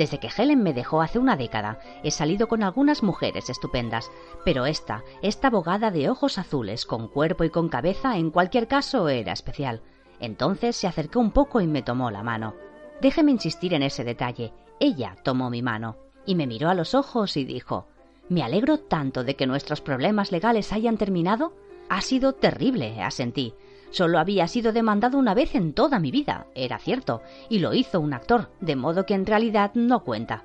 [0.00, 4.10] Desde que Helen me dejó hace una década, he salido con algunas mujeres estupendas,
[4.46, 9.10] pero esta, esta abogada de ojos azules, con cuerpo y con cabeza, en cualquier caso
[9.10, 9.82] era especial.
[10.18, 12.54] Entonces se acercó un poco y me tomó la mano.
[13.02, 14.54] Déjeme insistir en ese detalle.
[14.80, 17.86] Ella tomó mi mano y me miró a los ojos y dijo
[18.30, 21.52] Me alegro tanto de que nuestros problemas legales hayan terminado.
[21.90, 23.52] Ha sido terrible, asentí.
[23.90, 28.00] Solo había sido demandado una vez en toda mi vida, era cierto, y lo hizo
[28.00, 30.44] un actor, de modo que en realidad no cuenta.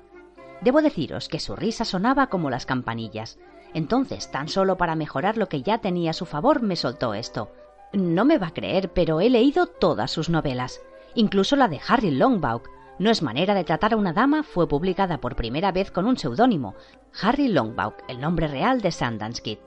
[0.60, 3.38] Debo deciros que su risa sonaba como las campanillas.
[3.72, 7.52] Entonces, tan solo para mejorar lo que ya tenía a su favor, me soltó esto.
[7.92, 10.80] No me va a creer, pero he leído todas sus novelas,
[11.14, 12.62] incluso la de Harry Longbaugh.
[12.98, 16.16] No es manera de tratar a una dama fue publicada por primera vez con un
[16.16, 16.74] seudónimo,
[17.20, 19.58] Harry Longbaugh, el nombre real de Sundance Kid.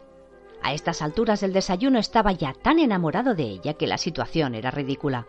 [0.62, 4.72] A estas alturas del desayuno estaba ya tan enamorado de ella que la situación era
[4.72, 5.28] ridícula.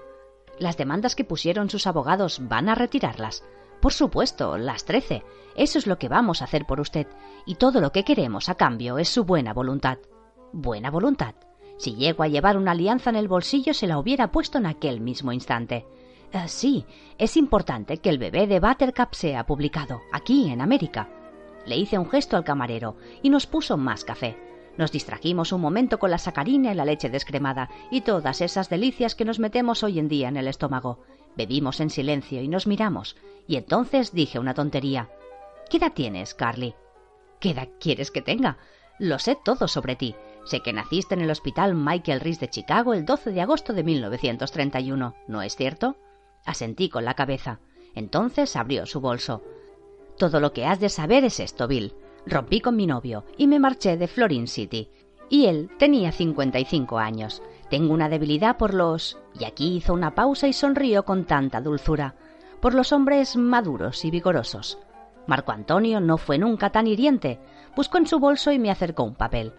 [0.59, 3.45] Las demandas que pusieron sus abogados van a retirarlas.
[3.81, 5.23] Por supuesto, las trece.
[5.57, 7.07] Eso es lo que vamos a hacer por usted.
[7.47, 9.99] Y todo lo que queremos a cambio es su buena voluntad.
[10.53, 11.35] Buena voluntad.
[11.79, 15.01] Si llego a llevar una alianza en el bolsillo se la hubiera puesto en aquel
[15.01, 15.87] mismo instante.
[16.33, 16.85] Eh, sí,
[17.17, 21.09] es importante que el bebé de Buttercup sea publicado, aquí en América.
[21.65, 24.50] Le hice un gesto al camarero y nos puso más café.
[24.81, 29.15] Nos distrajimos un momento con la sacarina y la leche descremada y todas esas delicias
[29.15, 31.01] que nos metemos hoy en día en el estómago.
[31.37, 33.15] Bebimos en silencio y nos miramos,
[33.47, 35.11] y entonces dije una tontería.
[35.69, 36.75] ¿Qué edad tienes, Carly?
[37.41, 38.57] ¿Qué edad quieres que tenga?
[38.99, 40.15] Lo sé todo sobre ti.
[40.47, 43.85] Sé que naciste en el Hospital Michael Reese de Chicago el 12 de agosto de
[43.85, 45.99] 1931, ¿no es cierto?
[46.47, 47.61] Asentí con la cabeza.
[47.95, 49.45] Entonces abrió su bolso.
[50.17, 51.93] Todo lo que has de saber es esto, Bill.
[52.27, 54.91] Rompí con mi novio y me marché de Florin City.
[55.29, 57.43] Y él tenía 55 años.
[57.69, 59.19] Tengo una debilidad por los...
[59.39, 62.17] Y aquí hizo una pausa y sonrió con tanta dulzura.
[62.61, 64.79] Por los hombres maduros y vigorosos.
[65.27, 67.39] Marco Antonio no fue nunca tan hiriente.
[67.77, 69.53] Buscó en su bolso y me acercó un papel.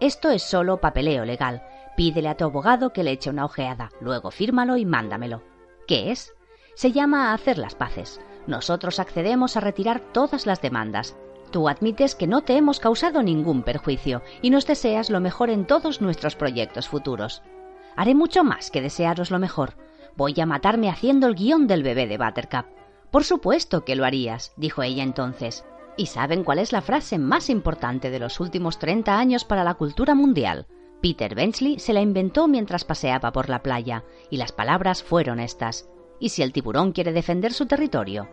[0.00, 1.62] Esto es solo papeleo legal.
[1.96, 5.42] Pídele a tu abogado que le eche una ojeada, luego fírmalo y mándamelo.
[5.86, 6.34] ¿Qué es?
[6.74, 8.20] Se llama hacer las paces.
[8.46, 11.16] Nosotros accedemos a retirar todas las demandas.
[11.56, 15.64] Tú admites que no te hemos causado ningún perjuicio y nos deseas lo mejor en
[15.64, 17.40] todos nuestros proyectos futuros.
[17.96, 19.72] Haré mucho más que desearos lo mejor.
[20.18, 22.66] Voy a matarme haciendo el guion del bebé de Buttercup.
[23.10, 25.64] Por supuesto que lo harías, dijo ella entonces.
[25.96, 29.76] ¿Y saben cuál es la frase más importante de los últimos 30 años para la
[29.76, 30.66] cultura mundial?
[31.00, 35.88] Peter Benchley se la inventó mientras paseaba por la playa, y las palabras fueron estas.
[36.20, 38.28] ¿Y si el tiburón quiere defender su territorio?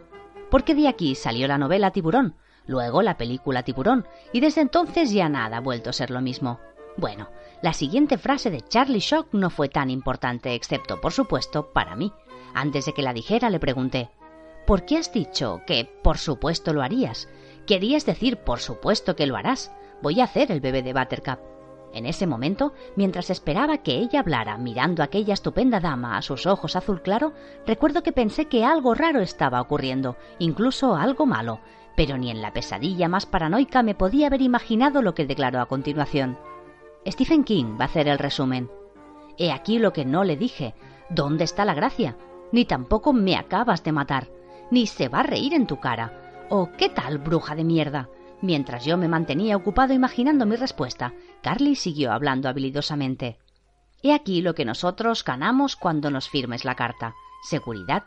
[0.52, 5.30] Porque de aquí salió la novela Tiburón, luego la película Tiburón, y desde entonces ya
[5.30, 6.60] nada ha vuelto a ser lo mismo.
[6.97, 7.30] Bueno,
[7.62, 12.13] la siguiente frase de Charlie Shock no fue tan importante, excepto, por supuesto, para mí.
[12.54, 14.10] Antes de que la dijera, le pregunté
[14.65, 17.28] ¿Por qué has dicho que por supuesto lo harías?
[17.67, 19.73] Querías decir por supuesto que lo harás.
[20.02, 21.39] Voy a hacer el bebé de Buttercup.
[21.93, 26.47] En ese momento, mientras esperaba que ella hablara, mirando a aquella estupenda dama a sus
[26.47, 27.34] ojos azul claro,
[27.67, 31.60] recuerdo que pensé que algo raro estaba ocurriendo, incluso algo malo,
[31.96, 35.68] pero ni en la pesadilla más paranoica me podía haber imaginado lo que declaró a
[35.68, 36.38] continuación.
[37.08, 38.70] Stephen King va a hacer el resumen.
[39.38, 40.74] He aquí lo que no le dije.
[41.10, 42.18] ¿Dónde está la gracia?
[42.52, 44.28] Ni tampoco me acabas de matar
[44.74, 46.48] ni se va a reír en tu cara.
[46.50, 48.10] ¿O qué tal, bruja de mierda?
[48.42, 53.38] Mientras yo me mantenía ocupado imaginando mi respuesta, Carly siguió hablando habilidosamente.
[54.02, 57.14] He aquí lo que nosotros ganamos cuando nos firmes la carta.
[57.44, 58.04] Seguridad.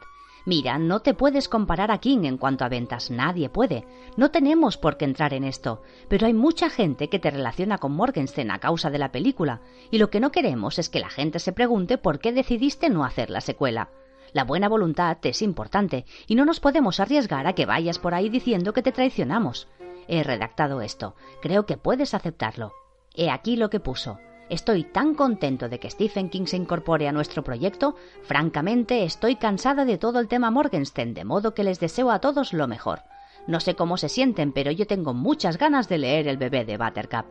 [0.46, 3.84] Mira, no te puedes comparar a King en cuanto a ventas, nadie puede.
[4.16, 7.90] No tenemos por qué entrar en esto, pero hay mucha gente que te relaciona con
[7.92, 11.40] Morgenstern a causa de la película, y lo que no queremos es que la gente
[11.40, 13.90] se pregunte por qué decidiste no hacer la secuela.
[14.32, 18.28] La buena voluntad es importante y no nos podemos arriesgar a que vayas por ahí
[18.28, 19.66] diciendo que te traicionamos.
[20.06, 21.16] He redactado esto.
[21.42, 22.72] Creo que puedes aceptarlo.
[23.16, 24.20] He aquí lo que puso.
[24.48, 27.96] Estoy tan contento de que Stephen King se incorpore a nuestro proyecto.
[28.22, 32.52] Francamente, estoy cansada de todo el tema Morgenstern, de modo que les deseo a todos
[32.52, 33.00] lo mejor.
[33.48, 36.78] No sé cómo se sienten, pero yo tengo muchas ganas de leer El bebé de
[36.78, 37.26] Buttercup.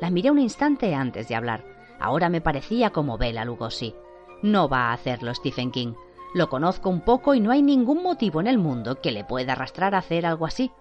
[0.00, 1.64] La miré un instante antes de hablar.
[1.98, 3.94] Ahora me parecía como Bela Lugosi.
[4.42, 5.94] No va a hacerlo Stephen King.
[6.34, 9.52] Lo conozco un poco y no hay ningún motivo en el mundo que le pueda
[9.52, 10.72] arrastrar a hacer algo así.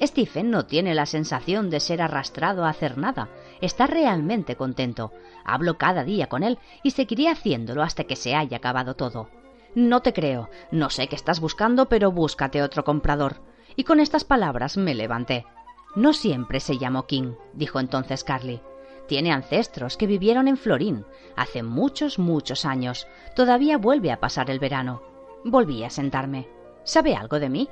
[0.00, 3.28] Stephen no tiene la sensación de ser arrastrado a hacer nada.
[3.62, 5.12] Está realmente contento.
[5.44, 9.30] Hablo cada día con él y seguiré haciéndolo hasta que se haya acabado todo.
[9.76, 10.50] No te creo.
[10.72, 13.40] No sé qué estás buscando, pero búscate otro comprador.
[13.76, 15.46] Y con estas palabras me levanté.
[15.94, 18.60] No siempre se llamó King, dijo entonces Carly.
[19.06, 23.06] Tiene ancestros que vivieron en Florín hace muchos, muchos años.
[23.36, 25.02] Todavía vuelve a pasar el verano.
[25.44, 26.48] Volví a sentarme.
[26.82, 27.68] ¿Sabe algo de mí?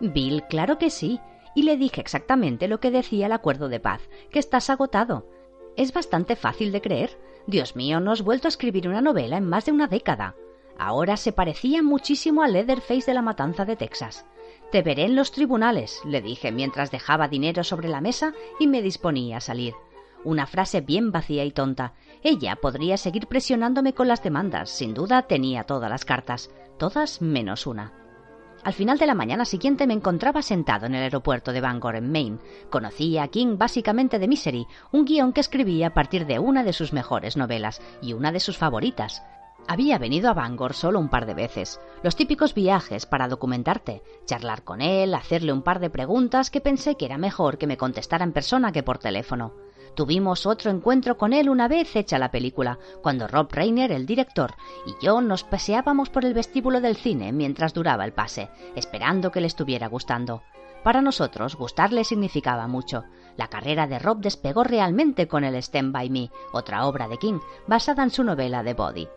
[0.00, 1.20] Bill, claro que sí.
[1.56, 5.26] Y le dije exactamente lo que decía el acuerdo de paz, que estás agotado.
[5.74, 7.18] Es bastante fácil de creer.
[7.46, 10.36] Dios mío, no has vuelto a escribir una novela en más de una década.
[10.78, 14.26] Ahora se parecía muchísimo a Leatherface de la matanza de Texas.
[14.70, 18.82] Te veré en los tribunales, le dije mientras dejaba dinero sobre la mesa y me
[18.82, 19.72] disponía a salir.
[20.24, 21.94] Una frase bien vacía y tonta.
[22.22, 24.68] Ella podría seguir presionándome con las demandas.
[24.68, 26.50] Sin duda tenía todas las cartas.
[26.76, 28.05] Todas menos una.
[28.64, 32.10] Al final de la mañana siguiente me encontraba sentado en el aeropuerto de Bangor, en
[32.10, 32.38] Maine.
[32.70, 36.72] Conocía a King básicamente de Misery, un guion que escribía a partir de una de
[36.72, 39.22] sus mejores novelas y una de sus favoritas.
[39.68, 44.62] Había venido a Bangor solo un par de veces, los típicos viajes para documentarte, charlar
[44.62, 48.24] con él, hacerle un par de preguntas que pensé que era mejor que me contestara
[48.24, 49.65] en persona que por teléfono.
[49.96, 54.52] Tuvimos otro encuentro con él una vez hecha la película, cuando Rob Reiner, el director,
[54.84, 59.40] y yo nos paseábamos por el vestíbulo del cine mientras duraba el pase, esperando que
[59.40, 60.42] le estuviera gustando.
[60.84, 63.04] Para nosotros, gustarle significaba mucho.
[63.38, 67.40] La carrera de Rob despegó realmente con el Stand By Me, otra obra de King,
[67.66, 69.08] basada en su novela The Body.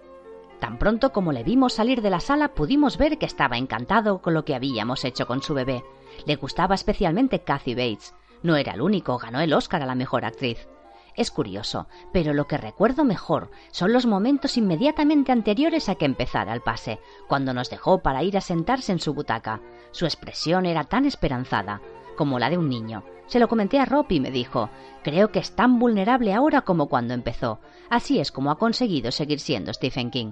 [0.61, 4.33] Tan pronto como le vimos salir de la sala pudimos ver que estaba encantado con
[4.33, 5.83] lo que habíamos hecho con su bebé.
[6.25, 10.25] Le gustaba especialmente Kathy Bates, no era el único, ganó el Oscar a la mejor
[10.25, 10.67] actriz.
[11.15, 16.53] Es curioso, pero lo que recuerdo mejor son los momentos inmediatamente anteriores a que empezara
[16.53, 19.61] el pase, cuando nos dejó para ir a sentarse en su butaca.
[19.91, 21.81] Su expresión era tan esperanzada
[22.15, 23.03] como la de un niño.
[23.27, 24.69] Se lo comenté a Rob y me dijo,
[25.03, 27.59] creo que es tan vulnerable ahora como cuando empezó.
[27.89, 30.31] Así es como ha conseguido seguir siendo Stephen King.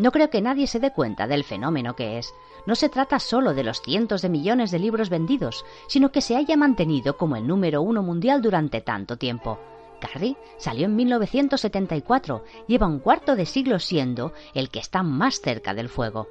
[0.00, 2.32] No creo que nadie se dé cuenta del fenómeno que es.
[2.64, 6.36] No se trata solo de los cientos de millones de libros vendidos, sino que se
[6.36, 9.60] haya mantenido como el número uno mundial durante tanto tiempo.
[10.00, 15.74] Carrie salió en 1974, lleva un cuarto de siglo siendo el que está más cerca
[15.74, 16.28] del fuego.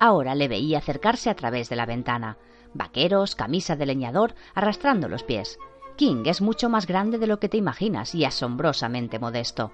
[0.00, 2.36] Ahora le veía acercarse a través de la ventana.
[2.74, 5.60] Vaqueros, camisa de leñador, arrastrando los pies.
[5.94, 9.70] King es mucho más grande de lo que te imaginas y asombrosamente modesto.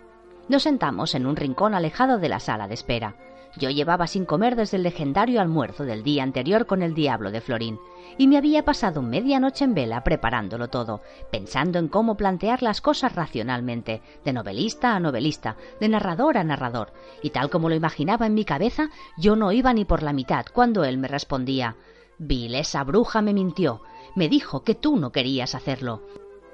[0.49, 3.17] Nos sentamos en un rincón alejado de la sala de espera.
[3.57, 7.41] Yo llevaba sin comer desde el legendario almuerzo del día anterior con el diablo de
[7.41, 7.79] Florín,
[8.19, 12.81] y me había pasado media noche en vela preparándolo todo, pensando en cómo plantear las
[12.81, 18.27] cosas racionalmente, de novelista a novelista, de narrador a narrador, y tal como lo imaginaba
[18.27, 21.77] en mi cabeza, yo no iba ni por la mitad cuando él me respondía
[22.19, 23.83] Bill, esa bruja me mintió.
[24.15, 26.03] Me dijo que tú no querías hacerlo.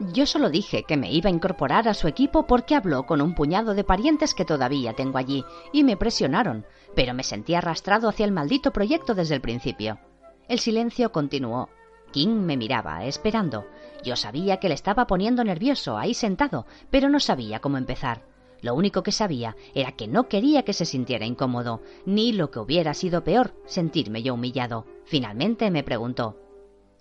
[0.00, 3.34] Yo solo dije que me iba a incorporar a su equipo porque habló con un
[3.34, 6.64] puñado de parientes que todavía tengo allí, y me presionaron,
[6.96, 10.00] pero me sentí arrastrado hacia el maldito proyecto desde el principio.
[10.48, 11.68] El silencio continuó.
[12.12, 13.66] King me miraba, esperando.
[14.02, 18.24] Yo sabía que le estaba poniendo nervioso ahí sentado, pero no sabía cómo empezar.
[18.62, 22.58] Lo único que sabía era que no quería que se sintiera incómodo, ni lo que
[22.58, 24.86] hubiera sido peor, sentirme yo humillado.
[25.04, 26.38] Finalmente me preguntó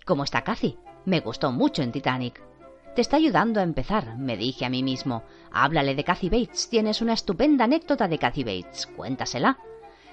[0.04, 0.76] ¿Cómo está Cathy?
[1.06, 2.49] Me gustó mucho en Titanic.
[2.94, 5.22] Te está ayudando a empezar, me dije a mí mismo.
[5.52, 6.68] Háblale de Cathy Bates.
[6.68, 8.86] Tienes una estupenda anécdota de Cathy Bates.
[8.88, 9.58] Cuéntasela.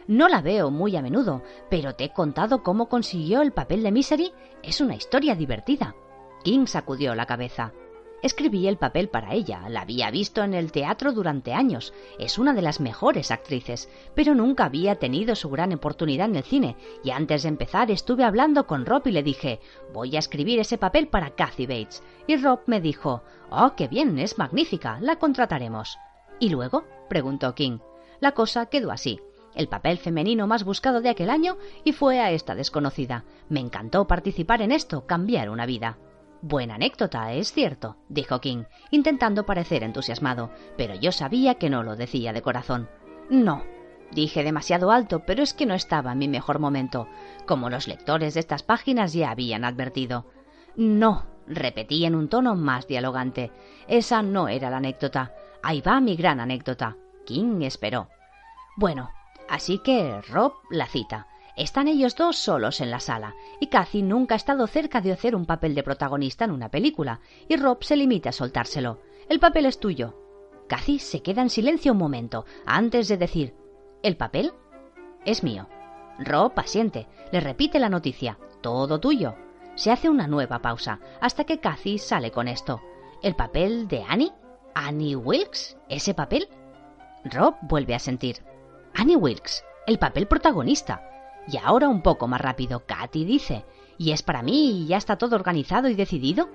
[0.07, 3.91] No la veo muy a menudo, pero te he contado cómo consiguió el papel de
[3.91, 4.31] Misery.
[4.61, 5.95] Es una historia divertida.
[6.43, 7.73] King sacudió la cabeza.
[8.23, 12.53] Escribí el papel para ella, la había visto en el teatro durante años, es una
[12.53, 17.11] de las mejores actrices, pero nunca había tenido su gran oportunidad en el cine, y
[17.11, 19.59] antes de empezar estuve hablando con Rob y le dije,
[19.93, 24.17] voy a escribir ese papel para Kathy Bates, y Rob me dijo, oh, qué bien,
[24.17, 25.99] es magnífica, la contrataremos.
[26.39, 26.85] ¿Y luego?
[27.09, 27.79] preguntó King.
[28.19, 29.19] La cosa quedó así
[29.57, 33.25] el papel femenino más buscado de aquel año y fue a esta desconocida.
[33.49, 35.97] Me encantó participar en esto, cambiar una vida.
[36.41, 41.95] Buena anécdota, es cierto, dijo King, intentando parecer entusiasmado, pero yo sabía que no lo
[41.95, 42.89] decía de corazón.
[43.29, 43.63] No,
[44.11, 47.07] dije demasiado alto, pero es que no estaba en mi mejor momento,
[47.47, 50.25] como los lectores de estas páginas ya habían advertido.
[50.75, 53.51] No, repetí en un tono más dialogante.
[53.87, 55.33] Esa no era la anécdota.
[55.63, 56.97] Ahí va mi gran anécdota.
[57.25, 58.09] King esperó.
[58.75, 59.09] Bueno,
[59.49, 61.27] así que Rob la cita.
[61.57, 65.35] Están ellos dos solos en la sala, y Cathy nunca ha estado cerca de hacer
[65.35, 69.01] un papel de protagonista en una película, y Rob se limita a soltárselo.
[69.27, 70.13] El papel es tuyo.
[70.69, 73.55] Cathy se queda en silencio un momento, antes de decir
[74.03, 74.53] ¿El papel?
[75.25, 75.67] Es mío.
[76.19, 78.37] Rob asiente, le repite la noticia.
[78.61, 79.33] Todo tuyo.
[79.73, 82.81] Se hace una nueva pausa, hasta que Cathy sale con esto.
[83.23, 84.31] ¿El papel de Annie?
[84.75, 85.75] ¿Annie Wilkes?
[85.89, 86.47] ¿Ese papel?
[87.25, 88.43] Rob vuelve a sentir.
[88.93, 91.16] Annie Wilkes, el papel protagonista.
[91.47, 93.65] Y ahora un poco más rápido, Katy dice.
[93.97, 96.49] ¿Y es para mí y ya está todo organizado y decidido?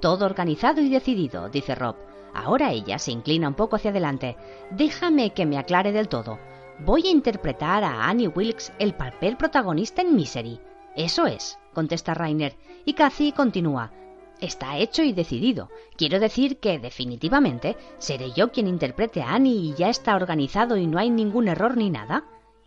[0.00, 1.96] Todo organizado y decidido, dice Rob.
[2.34, 4.36] Ahora ella se inclina un poco hacia adelante.
[4.70, 6.38] Déjame que me aclare del todo.
[6.80, 10.60] Voy a interpretar a Annie Wilkes el papel protagonista en Misery.
[10.94, 13.92] Eso es, contesta Rainer, y Cathy continúa.
[14.40, 15.68] Está hecho y decidido.
[15.96, 20.86] Quiero decir que definitivamente seré yo quien interprete a Annie y ya está organizado y
[20.86, 22.24] no hay ningún error ni nada.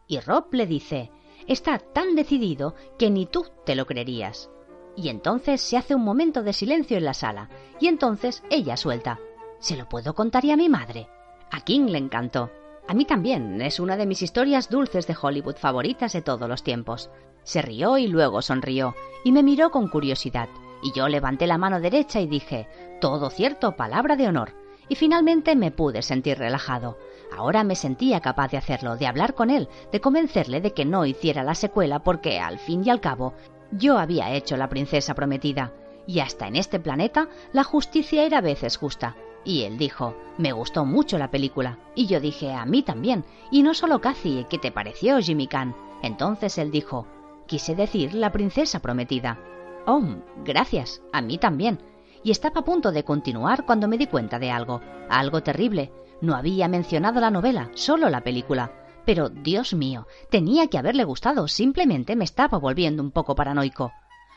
[0.07, 1.11] Y Rob le dice,
[1.47, 4.49] está tan decidido que ni tú te lo creerías.
[4.95, 7.49] Y entonces se hace un momento de silencio en la sala,
[7.79, 9.19] y entonces ella suelta.
[9.59, 11.07] ¿Se lo puedo contar y a mi madre?
[11.51, 12.49] A King le encantó.
[12.87, 16.63] A mí también, es una de mis historias dulces de Hollywood favoritas de todos los
[16.63, 17.09] tiempos.
[17.43, 20.49] Se rió y luego sonrió, y me miró con curiosidad,
[20.81, 22.67] y yo levanté la mano derecha y dije,
[22.99, 24.53] todo cierto, palabra de honor,
[24.89, 26.97] y finalmente me pude sentir relajado.
[27.35, 31.05] Ahora me sentía capaz de hacerlo, de hablar con él, de convencerle de que no
[31.05, 33.33] hiciera la secuela porque, al fin y al cabo,
[33.71, 35.73] yo había hecho la princesa prometida,
[36.05, 39.15] y hasta en este planeta la justicia era a veces justa.
[39.43, 41.79] Y él dijo, me gustó mucho la película.
[41.95, 43.25] Y yo dije, a mí también.
[43.49, 45.75] Y no solo Cathy, ¿qué te pareció, Jimmy Khan?
[46.03, 47.07] Entonces él dijo,
[47.47, 49.39] quise decir la princesa prometida.
[49.87, 50.03] Oh,
[50.43, 51.79] gracias, a mí también.
[52.23, 54.79] Y estaba a punto de continuar cuando me di cuenta de algo,
[55.09, 55.91] algo terrible,
[56.21, 58.71] no había mencionado la novela, solo la película.
[59.05, 63.91] Pero, Dios mío, tenía que haberle gustado, simplemente me estaba volviendo un poco paranoico.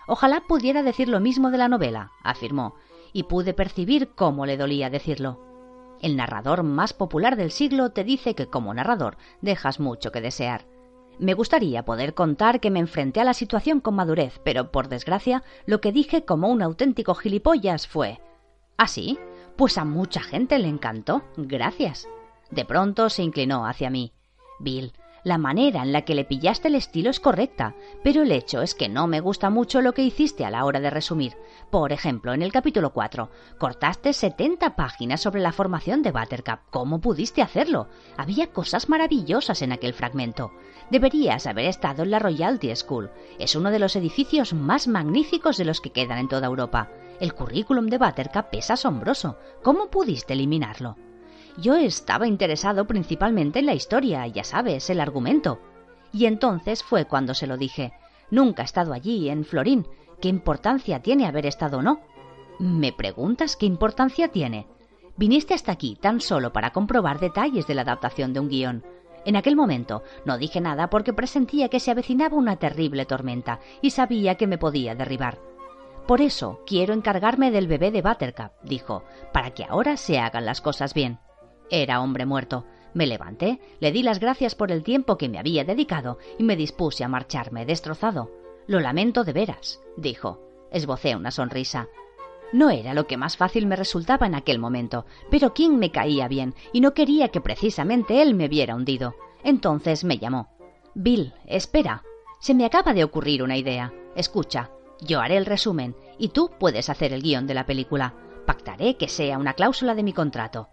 [0.07, 2.75] Ojalá pudiera decir lo mismo de la novela, afirmó,
[3.13, 5.41] y pude percibir cómo le dolía decirlo.
[6.01, 10.67] El narrador más popular del siglo te dice que como narrador dejas mucho que desear.
[11.19, 15.45] Me gustaría poder contar que me enfrenté a la situación con madurez, pero por desgracia
[15.65, 18.21] lo que dije como un auténtico gilipollas fue
[18.77, 19.19] ¿Ah, sí?
[19.57, 21.23] Pues a mucha gente le encantó.
[21.37, 22.09] Gracias.
[22.51, 24.13] De pronto se inclinó hacia mí.
[24.59, 24.93] Bill,
[25.25, 28.75] la manera en la que le pillaste el estilo es correcta, pero el hecho es
[28.75, 31.35] que no me gusta mucho lo que hiciste a la hora de resumir.
[31.71, 36.61] Por ejemplo, en el capítulo 4, cortaste 70 páginas sobre la formación de Buttercup.
[36.69, 37.89] ¿Cómo pudiste hacerlo?
[38.19, 40.53] Había cosas maravillosas en aquel fragmento.
[40.91, 43.11] Deberías haber estado en la Royalty School.
[43.39, 46.91] Es uno de los edificios más magníficos de los que quedan en toda Europa.
[47.21, 49.39] El currículum de Buttercup es asombroso.
[49.63, 50.97] ¿Cómo pudiste eliminarlo?
[51.57, 55.61] Yo estaba interesado principalmente en la historia, ya sabes, el argumento.
[56.13, 57.93] Y entonces fue cuando se lo dije.
[58.31, 59.87] Nunca he estado allí, en Florín.
[60.21, 62.01] ¿Qué importancia tiene haber estado o no?
[62.59, 64.67] ¿Me preguntas qué importancia tiene?
[65.17, 68.85] Viniste hasta aquí tan solo para comprobar detalles de la adaptación de un guion.
[69.25, 73.91] En aquel momento no dije nada porque presentía que se avecinaba una terrible tormenta y
[73.91, 75.54] sabía que me podía derribar.
[76.07, 80.61] Por eso quiero encargarme del bebé de Buttercup, dijo, para que ahora se hagan las
[80.61, 81.19] cosas bien.
[81.71, 82.67] Era hombre muerto.
[82.93, 86.57] Me levanté, le di las gracias por el tiempo que me había dedicado y me
[86.57, 88.31] dispuse a marcharme destrozado.
[88.67, 90.41] Lo lamento de veras, dijo.
[90.71, 91.89] Esbocé una sonrisa.
[92.53, 96.29] No era lo que más fácil me resultaba en aquel momento, pero King me caía
[96.29, 99.15] bien y no quería que precisamente él me viera hundido.
[99.43, 100.49] Entonces me llamó.
[100.95, 102.03] Bill, espera.
[102.41, 103.93] Se me acaba de ocurrir una idea.
[104.15, 104.71] Escucha,
[105.05, 108.15] yo haré el resumen y tú puedes hacer el guion de la película.
[108.47, 110.69] Pactaré que sea una cláusula de mi contrato.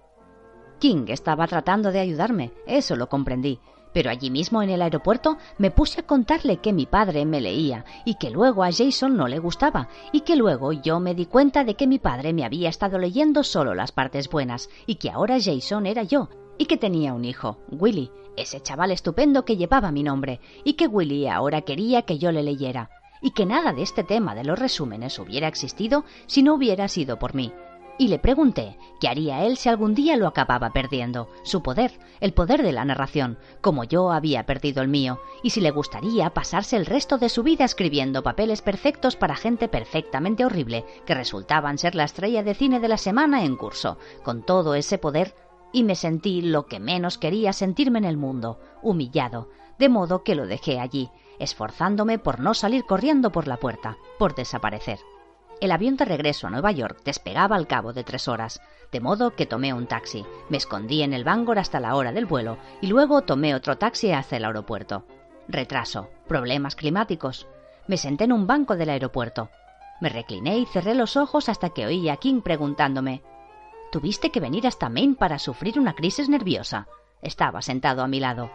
[0.79, 3.59] King estaba tratando de ayudarme, eso lo comprendí,
[3.93, 7.86] pero allí mismo en el aeropuerto me puse a contarle que mi padre me leía
[8.05, 11.63] y que luego a Jason no le gustaba y que luego yo me di cuenta
[11.63, 15.38] de que mi padre me había estado leyendo solo las partes buenas y que ahora
[15.39, 20.03] Jason era yo y que tenía un hijo, Willy, ese chaval estupendo que llevaba mi
[20.03, 22.89] nombre y que Willy ahora quería que yo le leyera
[23.22, 27.19] y que nada de este tema de los resúmenes hubiera existido si no hubiera sido
[27.19, 27.53] por mí.
[27.97, 32.34] Y le pregunté qué haría él si algún día lo acababa perdiendo, su poder, el
[32.34, 36.78] poder de la narración, como yo había perdido el mío, y si le gustaría pasarse
[36.78, 41.93] el resto de su vida escribiendo papeles perfectos para gente perfectamente horrible, que resultaban ser
[41.93, 45.36] la estrella de cine de la semana en curso, con todo ese poder,
[45.72, 50.34] y me sentí lo que menos quería sentirme en el mundo, humillado, de modo que
[50.34, 51.09] lo dejé allí,
[51.41, 54.99] esforzándome por no salir corriendo por la puerta, por desaparecer.
[55.59, 58.61] El avión de regreso a Nueva York despegaba al cabo de tres horas,
[58.91, 62.25] de modo que tomé un taxi, me escondí en el Bangor hasta la hora del
[62.25, 65.05] vuelo y luego tomé otro taxi hacia el aeropuerto.
[65.47, 67.47] Retraso, problemas climáticos.
[67.87, 69.49] Me senté en un banco del aeropuerto.
[69.99, 73.21] Me recliné y cerré los ojos hasta que oí a King preguntándome
[73.91, 76.87] Tuviste que venir hasta Maine para sufrir una crisis nerviosa.
[77.21, 78.49] Estaba sentado a mi lado.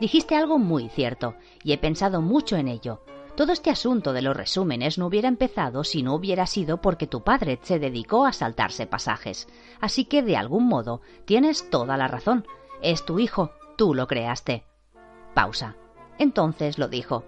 [0.00, 3.02] Dijiste algo muy cierto, y he pensado mucho en ello.
[3.36, 7.22] Todo este asunto de los resúmenes no hubiera empezado si no hubiera sido porque tu
[7.22, 9.46] padre se dedicó a saltarse pasajes.
[9.80, 12.46] Así que, de algún modo, tienes toda la razón.
[12.82, 14.64] Es tu hijo, tú lo creaste.
[15.34, 15.76] Pausa.
[16.18, 17.24] Entonces lo dijo.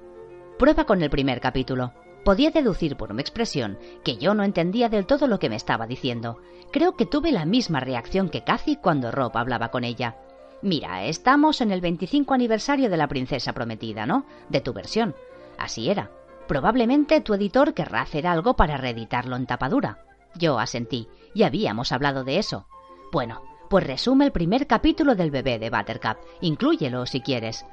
[0.59, 1.93] Prueba con el primer capítulo.
[2.25, 5.87] Podía deducir por mi expresión que yo no entendía del todo lo que me estaba
[5.87, 6.39] diciendo.
[6.73, 10.17] Creo que tuve la misma reacción que Cathy cuando Rob hablaba con ella.
[10.63, 14.25] Mira, estamos en el 25 aniversario de la princesa prometida, ¿no?
[14.49, 15.15] De tu versión.
[15.57, 16.11] Así era.
[16.49, 20.05] Probablemente tu editor querrá hacer algo para reeditarlo en tapadura.
[20.35, 22.67] Yo asentí, y habíamos hablado de eso.
[23.13, 26.19] Bueno, pues resume el primer capítulo del bebé de Buttercup.
[26.41, 27.65] Inclúyelo si quieres.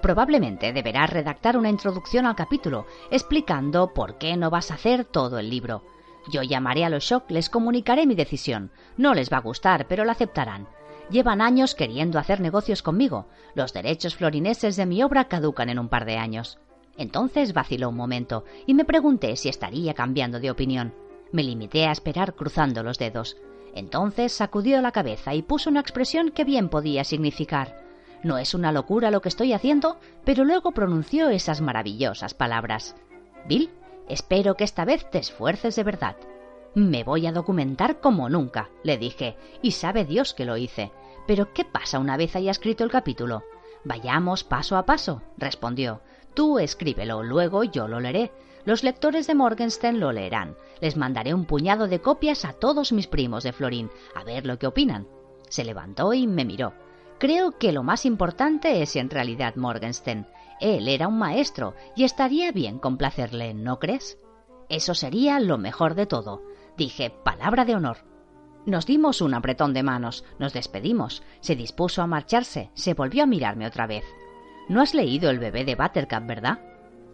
[0.00, 5.38] Probablemente deberás redactar una introducción al capítulo, explicando por qué no vas a hacer todo
[5.38, 5.84] el libro.
[6.28, 8.72] Yo llamaré a los Shock, les comunicaré mi decisión.
[8.96, 10.66] No les va a gustar, pero la aceptarán.
[11.12, 13.26] Llevan años queriendo hacer negocios conmigo.
[13.54, 16.58] Los derechos florineses de mi obra caducan en un par de años.
[16.96, 20.94] Entonces vaciló un momento y me pregunté si estaría cambiando de opinión.
[21.30, 23.36] Me limité a esperar cruzando los dedos.
[23.74, 27.76] Entonces sacudió la cabeza y puso una expresión que bien podía significar.
[28.22, 32.96] No es una locura lo que estoy haciendo, pero luego pronunció esas maravillosas palabras.
[33.46, 33.68] Bill,
[34.08, 36.16] espero que esta vez te esfuerces de verdad.
[36.74, 40.90] Me voy a documentar como nunca, le dije, y sabe Dios que lo hice.
[41.26, 43.44] Pero ¿qué pasa una vez haya escrito el capítulo?
[43.84, 46.02] Vayamos paso a paso, respondió.
[46.34, 48.32] Tú escríbelo, luego yo lo leeré.
[48.64, 50.56] Los lectores de Morgenstern lo leerán.
[50.80, 54.58] Les mandaré un puñado de copias a todos mis primos de Florín, a ver lo
[54.58, 55.08] que opinan.
[55.48, 56.72] Se levantó y me miró.
[57.18, 60.26] Creo que lo más importante es en realidad Morgenstern.
[60.60, 64.18] Él era un maestro y estaría bien complacerle, ¿no crees?
[64.68, 66.42] Eso sería lo mejor de todo.
[66.76, 68.11] Dije, palabra de honor.
[68.64, 73.26] Nos dimos un apretón de manos, nos despedimos, se dispuso a marcharse, se volvió a
[73.26, 74.04] mirarme otra vez.
[74.68, 76.60] No has leído El bebé de Buttercup, ¿verdad?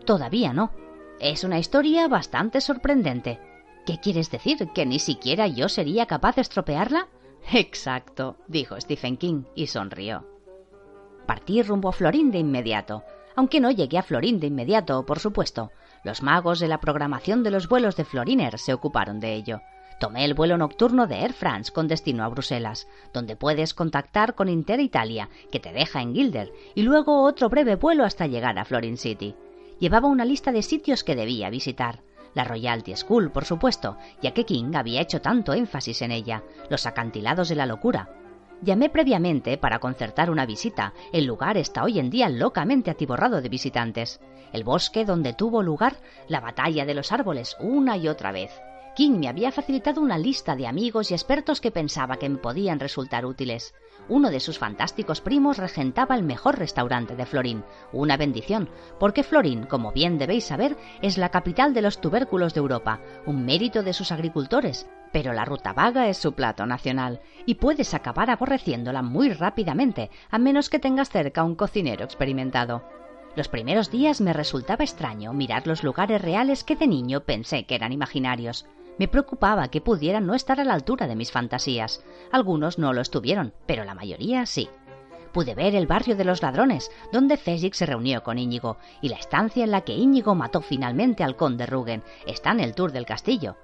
[0.04, 0.72] Todavía no.
[1.20, 3.40] Es una historia bastante sorprendente.
[3.86, 4.68] ¿Qué quieres decir?
[4.74, 7.08] ¿Que ni siquiera yo sería capaz de estropearla?
[7.52, 10.26] Exacto, dijo Stephen King y sonrió.
[11.26, 15.70] Partí rumbo a Florín de inmediato, aunque no llegué a Florín de inmediato, por supuesto.
[16.04, 19.60] Los magos de la programación de los vuelos de Floriner se ocuparon de ello.
[19.98, 24.48] Tomé el vuelo nocturno de Air France con destino a Bruselas, donde puedes contactar con
[24.48, 28.64] Inter Italia, que te deja en Gilder, y luego otro breve vuelo hasta llegar a
[28.64, 29.34] Florin City.
[29.80, 32.00] Llevaba una lista de sitios que debía visitar.
[32.34, 36.86] La Royalty School, por supuesto, ya que King había hecho tanto énfasis en ella, los
[36.86, 38.08] acantilados de la locura.
[38.60, 40.92] Llamé previamente para concertar una visita.
[41.12, 44.20] El lugar está hoy en día locamente atiborrado de visitantes.
[44.52, 45.96] El bosque donde tuvo lugar
[46.26, 48.50] la batalla de los árboles una y otra vez.
[48.96, 52.80] King me había facilitado una lista de amigos y expertos que pensaba que me podían
[52.80, 53.74] resultar útiles.
[54.08, 59.66] Uno de sus fantásticos primos regentaba el mejor restaurante de Florín, una bendición, porque Florín,
[59.66, 63.92] como bien debéis saber, es la capital de los tubérculos de Europa, un mérito de
[63.92, 69.32] sus agricultores, pero la ruta vaga es su plato nacional, y puedes acabar aborreciéndola muy
[69.32, 72.82] rápidamente, a menos que tengas cerca un cocinero experimentado.
[73.36, 77.74] Los primeros días me resultaba extraño mirar los lugares reales que de niño pensé que
[77.74, 78.66] eran imaginarios.
[78.98, 82.04] Me preocupaba que pudieran no estar a la altura de mis fantasías.
[82.32, 84.68] Algunos no lo estuvieron, pero la mayoría sí.
[85.32, 89.16] Pude ver el barrio de los ladrones, donde Fésix se reunió con Íñigo, y la
[89.16, 92.02] estancia en la que Íñigo mató finalmente al conde Rugen.
[92.26, 93.56] Está en el tour del castillo.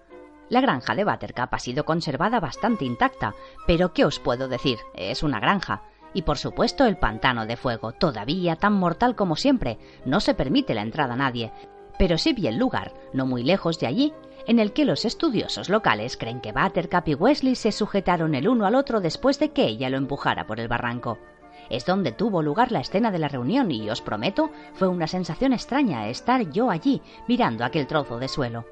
[0.55, 3.35] La granja de Buttercup ha sido conservada bastante intacta,
[3.67, 4.79] pero ¿qué os puedo decir?
[4.95, 5.83] Es una granja.
[6.13, 9.81] Y por supuesto el pantano de fuego, todavía tan mortal como siempre.
[10.05, 11.51] No se permite la entrada a nadie.
[11.99, 14.15] Pero sí vi el lugar, no muy lejos de allí,
[14.47, 18.65] en el que los estudiosos locales creen que Buttercup y Wesley se sujetaron el uno
[18.65, 21.19] al otro después de que ella lo empujara por el barranco.
[21.69, 25.53] Es donde tuvo lugar la escena de la reunión y os prometo, fue una sensación
[25.53, 28.65] extraña estar yo allí mirando aquel trozo de suelo.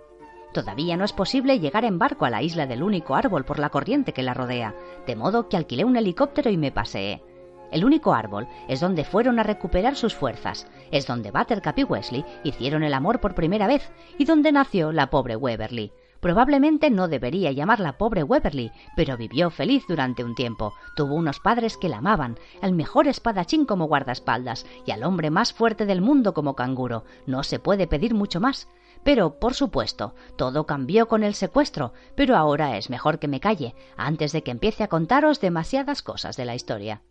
[0.52, 3.70] Todavía no es posible llegar en barco a la isla del único árbol por la
[3.70, 4.74] corriente que la rodea,
[5.06, 7.22] de modo que alquilé un helicóptero y me paseé.
[7.70, 12.24] El único árbol es donde fueron a recuperar sus fuerzas, es donde Buttercup y Wesley
[12.44, 15.90] hicieron el amor por primera vez y donde nació la pobre Weberly.
[16.20, 20.72] Probablemente no debería llamarla pobre Weberly, pero vivió feliz durante un tiempo.
[20.94, 25.52] Tuvo unos padres que la amaban, al mejor espadachín como guardaespaldas y al hombre más
[25.52, 27.02] fuerte del mundo como canguro.
[27.26, 28.68] No se puede pedir mucho más.
[29.04, 33.74] Pero, por supuesto, todo cambió con el secuestro, pero ahora es mejor que me calle,
[33.96, 37.02] antes de que empiece a contaros demasiadas cosas de la historia.